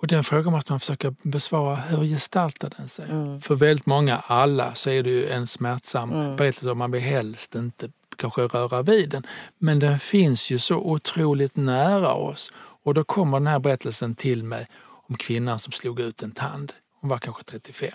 Och 0.00 0.06
den 0.06 0.24
frågan 0.24 0.52
måste 0.52 0.72
man 0.72 0.80
försöka 0.80 1.14
besvara. 1.22 1.76
Hur 1.76 2.04
gestaltar 2.04 2.72
den 2.76 2.88
sig? 2.88 3.04
Mm. 3.10 3.40
För 3.40 3.54
väldigt 3.54 3.86
många, 3.86 4.18
alla, 4.18 4.74
så 4.74 4.90
är 4.90 5.02
det 5.02 5.10
ju 5.10 5.28
en 5.28 5.46
smärtsam 5.46 6.12
Mm. 6.12 6.36
berättelse 6.36 6.74
man 6.74 6.90
vill 6.90 7.00
helst 7.02 7.54
inte 7.54 7.88
kanske 8.16 8.40
röra 8.42 8.82
vid 8.82 9.10
den. 9.10 9.26
Men 9.58 9.78
den 9.78 9.98
finns 9.98 10.50
ju 10.50 10.58
så 10.58 10.76
otroligt 10.76 11.56
nära 11.56 12.14
oss. 12.14 12.52
Och 12.56 12.94
då 12.94 13.04
kommer 13.04 13.40
den 13.40 13.46
här 13.46 13.58
berättelsen 13.58 14.14
till 14.14 14.44
mig 14.44 14.66
om 15.08 15.16
kvinnan 15.16 15.58
som 15.58 15.72
slog 15.72 16.00
ut 16.00 16.22
en 16.22 16.30
tand. 16.30 16.72
Hon 17.00 17.10
var 17.10 17.18
kanske 17.18 17.42
35. 17.44 17.90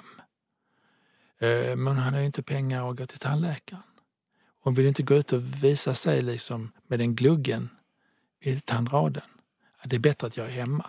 Eh, 1.40 1.76
Men 1.76 1.88
hon 1.88 1.98
hade 1.98 2.20
ju 2.20 2.26
inte 2.26 2.44
pengar 2.44 2.90
att 2.90 2.98
gå 2.98 3.06
till 3.06 3.20
tandläkaren. 3.20 3.84
Hon 4.62 4.74
ville 4.74 4.90
inte 4.90 5.04
gå 5.04 5.16
ut 5.16 5.34
och 5.34 5.64
visa 5.64 5.94
sig 5.94 6.22
liksom 6.22 6.72
med 6.88 7.00
den 7.00 7.16
gluggen 7.16 7.70
i 8.42 8.60
tandraden. 8.60 9.24
Det 9.84 9.96
är 9.96 10.00
bättre 10.00 10.28
att 10.28 10.38
jag 10.38 10.46
är 10.46 10.52
hemma. 10.52 10.86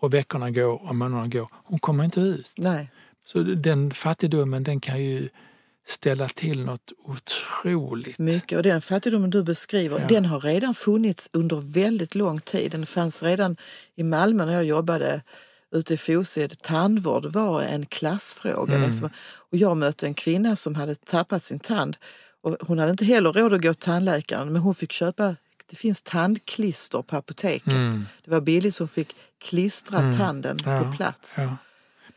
Och 0.00 0.14
veckorna 0.14 0.50
går 0.50 0.88
och 0.88 0.96
månaderna 0.96 1.28
går. 1.28 1.48
Hon 1.52 1.78
kommer 1.78 2.04
inte 2.04 2.20
ut. 2.20 2.52
Nej. 2.56 2.90
Så 3.24 3.42
den 3.42 3.90
fattigdomen 3.90 4.62
den 4.62 4.80
kan 4.80 5.02
ju 5.02 5.28
ställa 5.86 6.28
till 6.28 6.64
något 6.64 6.92
otroligt. 7.04 8.18
Mycket. 8.18 8.56
Och 8.56 8.62
den 8.62 8.82
fattigdomen 8.82 9.30
du 9.30 9.42
beskriver, 9.42 10.00
Ja. 10.00 10.06
den 10.08 10.24
har 10.24 10.40
redan 10.40 10.74
funnits 10.74 11.30
under 11.32 11.56
väldigt 11.72 12.14
lång 12.14 12.40
tid. 12.40 12.70
Den 12.70 12.86
fanns 12.86 13.22
redan 13.22 13.56
i 13.96 14.02
Malmö 14.02 14.44
när 14.46 14.52
jag 14.52 14.64
jobbade 14.64 15.22
ute 15.74 15.94
i 15.94 15.96
Fosie. 15.96 16.48
Tandvård 16.48 17.26
var 17.26 17.62
en 17.62 17.86
klassfråga. 17.86 18.72
Mm. 18.74 18.84
Alltså, 18.84 19.10
och 19.34 19.56
jag 19.58 19.76
mötte 19.76 20.06
en 20.06 20.14
kvinna 20.14 20.56
som 20.56 20.74
hade 20.74 20.94
tappat 20.94 21.42
sin 21.42 21.58
tand. 21.58 21.96
Och 22.42 22.56
hon 22.60 22.78
hade 22.78 22.90
inte 22.90 23.04
heller 23.04 23.32
råd 23.32 23.52
att 23.52 23.62
gå 23.62 23.74
till 23.74 23.82
tandläkaren 23.82 24.52
men 24.52 24.62
hon 24.62 24.74
fick 24.74 24.92
köpa, 24.92 25.36
det 25.70 25.76
finns 25.76 26.02
tandklister 26.02 27.02
på 27.02 27.16
apoteket. 27.16 27.66
Mm. 27.72 28.06
Det 28.24 28.30
var 28.30 28.40
billigt 28.40 28.74
så 28.74 28.82
hon 28.84 28.88
fick 28.88 29.16
klistra 29.40 29.98
Mm. 29.98 30.16
tanden 30.18 30.58
Ja, 30.64 30.78
på 30.84 30.92
plats. 30.96 31.36
Ja. 31.38 31.56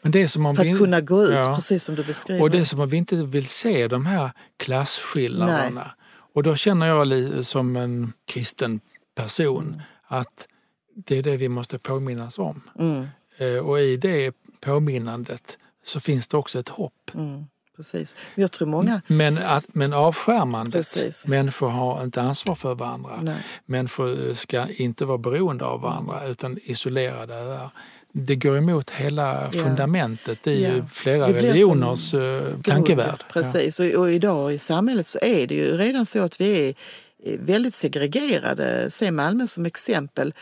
Men 0.06 0.12
det 0.12 0.28
som 0.28 0.46
om 0.46 0.56
För 0.56 0.72
att 0.72 0.78
kunna 0.78 1.02
gå 1.02 1.24
ut, 1.24 1.34
Ja. 1.34 1.56
precis 1.56 1.84
som 1.84 1.96
du 1.96 2.04
beskriver. 2.04 2.42
Och 2.42 2.50
det 2.52 2.66
som 2.66 2.80
om 2.80 2.90
vi 2.90 2.98
inte 2.98 3.16
vill 3.16 3.48
se 3.48 3.88
de 3.88 4.06
här 4.06 4.32
klasskillnaderna. 4.58 5.92
Och 6.34 6.44
då 6.44 6.56
känner 6.56 6.88
jag 6.88 7.46
som 7.46 7.76
en 7.76 8.14
kristen 8.26 8.80
person 9.16 9.68
Mm. 9.68 9.82
att 10.08 10.48
det 10.96 11.18
är 11.18 11.24
det 11.24 11.38
vi 11.38 11.50
måste 11.50 11.80
påminnas 11.80 12.40
om. 12.40 12.62
Mm, 12.80 13.08
Eh, 13.38 13.58
Och 13.58 13.80
i 13.80 13.98
det 13.98 14.36
påminnandet 14.62 15.58
så 15.84 16.00
finns 16.00 16.28
det 16.28 16.38
också 16.38 16.60
ett 16.60 16.70
hopp. 16.70 17.12
mm, 17.14 17.46
precis. 17.76 18.18
Men 18.36 18.42
jag 18.42 18.52
tror 18.52 18.68
många... 18.68 19.02
Men, 19.08 19.38
att, 19.38 19.66
men 19.76 19.94
avskärmandet, 19.94 20.74
Precis. 20.74 21.28
människor 21.28 21.70
har 21.70 22.04
inte 22.04 22.22
ansvar 22.22 22.56
för 22.56 22.76
varandra. 22.76 23.20
Nej. 23.22 23.38
Människor 23.66 24.34
ska 24.34 24.68
inte 24.70 25.06
vara 25.06 25.18
beroende 25.18 25.66
av 25.66 25.82
varandra 25.82 26.26
utan 26.28 26.58
isolerade 26.64 27.34
öar. 27.36 27.70
Det 28.18 28.36
går 28.36 28.58
emot 28.58 28.90
hela 28.90 29.50
Ja. 29.54 29.64
fundamentet 29.64 30.48
i 30.48 30.64
Ja. 30.64 30.86
flera 30.92 31.28
religioners 31.34 32.00
som 32.00 32.22
eh, 32.22 32.62
tankevärld. 32.64 33.24
Precis, 33.34 33.80
och, 33.80 33.86
och 33.86 34.12
idag 34.12 34.54
i 34.54 34.58
samhället 34.58 35.08
så 35.08 35.20
är 35.22 35.48
det 35.48 35.56
ju 35.56 35.78
redan 35.78 36.06
så 36.06 36.22
att 36.22 36.42
vi 36.42 36.70
är 36.70 37.38
väldigt 37.38 37.74
segregerade. 37.74 38.90
Se 38.90 39.12
Malmö 39.12 39.48
som 39.48 39.66
exempel. 39.66 40.34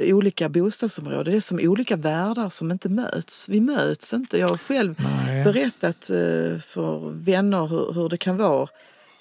Olika 0.00 0.48
bostadsområden, 0.48 1.24
det 1.32 1.36
är 1.36 1.40
som 1.40 1.58
olika 1.62 1.96
världar 1.96 2.48
som 2.48 2.70
inte 2.70 2.88
möts. 2.88 3.48
Vi 3.48 3.60
möts 3.60 4.14
inte. 4.14 4.38
Jag 4.38 4.48
har 4.48 4.56
själv 4.58 4.94
Nej. 5.26 5.44
berättat 5.44 6.10
eh, 6.10 6.58
för 6.60 7.10
vänner 7.12 7.66
hur, 7.66 7.92
hur 7.92 8.08
det 8.08 8.18
kan 8.18 8.36
vara 8.36 8.68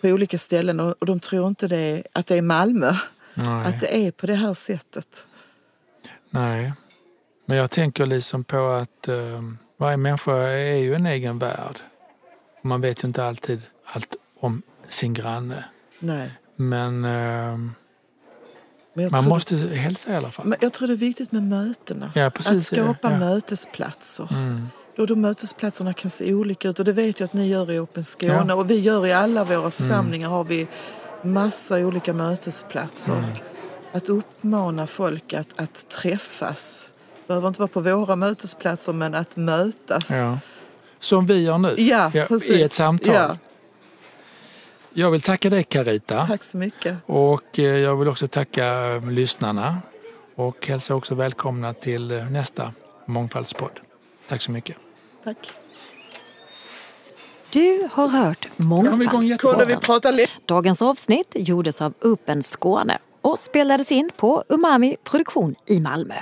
på 0.02 0.08
olika 0.08 0.38
ställen 0.38 0.80
och 0.80 0.96
och 1.00 1.06
de 1.06 1.20
tror 1.20 1.48
inte 1.48 1.68
det, 1.68 2.04
att 2.14 2.28
det 2.28 2.36
är 2.38 2.42
Malmö. 2.42 2.94
Nej. 3.34 3.66
Att 3.68 3.80
det 3.80 3.98
är 4.08 4.12
på 4.12 4.28
det 4.28 4.36
här 4.36 4.54
sättet. 4.54 5.28
Nej. 6.30 6.74
Men 7.50 7.58
jag 7.58 7.72
tänker 7.72 8.06
liksom 8.06 8.44
på 8.44 8.68
att 8.68 9.08
eh, 9.08 9.16
varje 9.78 9.98
människa 9.98 10.38
är 10.38 10.76
ju 10.76 10.96
en 10.96 11.06
egen 11.06 11.40
värld. 11.40 11.80
Man 12.62 12.82
vet 12.82 13.04
ju 13.04 13.08
inte 13.08 13.26
alltid 13.26 13.62
allt 13.84 14.16
om 14.40 14.62
sin 14.88 15.14
granne. 15.14 15.66
Nej. 16.00 16.32
Men 16.56 17.06
eh, 17.06 17.58
Men 18.94 19.12
man 19.12 19.28
måste 19.28 19.58
hälsa 19.58 20.12
i 20.12 20.16
alla 20.16 20.32
fall. 20.32 20.46
men 20.46 20.58
jag 20.62 20.74
tror 20.74 20.88
det 20.88 20.94
är 20.94 20.96
viktigt 20.96 21.32
med 21.32 21.44
mötena. 21.44 22.12
Ja, 22.16 22.26
att 22.26 22.34
precis. 22.34 22.68
skapa 22.68 23.12
ja. 23.12 23.20
mötesplatser. 23.20 24.28
Mm. 24.32 24.68
Och 24.98 25.08
de 25.08 25.22
mötesplatserna 25.22 25.94
kan 25.94 26.12
se 26.12 26.34
olika 26.34 26.70
ut 26.70 26.80
och 26.80 26.86
det 26.86 26.94
vet 26.94 27.20
jag 27.20 27.28
att 27.28 27.34
ni 27.34 27.48
gör 27.48 27.72
i 27.72 27.80
Open 27.80 28.04
Skåne 28.04 28.54
och 28.54 28.70
vi 28.70 28.80
gör 28.80 29.08
i 29.08 29.14
alla 29.14 29.44
våra 29.44 29.72
församlingar 29.72 30.30
har 30.30 30.44
vi 30.44 30.68
massa 31.22 31.78
olika 31.78 32.14
mötesplatser. 32.14 33.14
Mm. 33.18 33.30
Att 33.92 34.10
uppmana 34.10 34.88
folk 34.88 35.34
att, 35.34 35.60
att 35.60 35.90
träffas 35.90 36.94
behöver 37.30 37.48
inte 37.48 37.60
vara 37.60 37.68
på 37.68 37.80
våra 37.82 38.16
mötesplatser 38.16 38.94
men 38.94 39.16
att 39.16 39.38
mötas. 39.38 40.12
Ja. 40.12 40.40
Som 41.00 41.26
vi 41.26 41.42
gör 41.44 41.58
nu, 41.58 41.76
Ja, 41.78 42.12
Ja, 42.14 42.26
precis. 42.26 42.50
i 42.50 42.62
ett 42.62 42.72
samtal. 42.72 43.14
Ja, 43.16 43.38
Jag 44.94 45.12
vill 45.12 45.22
tacka 45.22 45.50
dig 45.50 45.64
Carita 45.64 46.24
tack 46.26 46.44
så 46.44 46.58
mycket. 46.58 46.98
och 47.06 47.60
eh, 47.60 47.66
jag 47.66 47.96
vill 47.96 48.08
också 48.08 48.28
tacka 48.28 48.66
eh, 48.96 49.10
lyssnarna 49.12 49.82
och 50.36 50.68
hälsa 50.68 50.96
också 50.96 51.16
välkomna 51.16 51.74
till 51.74 52.12
eh, 52.12 52.26
nästa 52.30 52.72
Mångfaldspodd. 53.06 53.80
Tack 54.30 54.42
så 54.42 54.52
mycket. 54.52 54.78
Tack. 55.24 55.38
Du 57.52 57.90
har 57.92 58.08
hört 58.08 58.48
Mångfaldspodden. 58.58 59.80
Dagens 60.46 60.82
avsnitt 60.82 61.32
gjordes 61.36 61.82
av 61.82 61.94
Open 62.02 62.44
Skåne 62.44 62.98
och 63.22 63.40
spelades 63.40 63.92
in 63.92 64.10
på 64.18 64.44
Umami 64.50 64.96
Produktion 65.04 65.56
i 65.66 65.80
Malmö. 65.82 66.16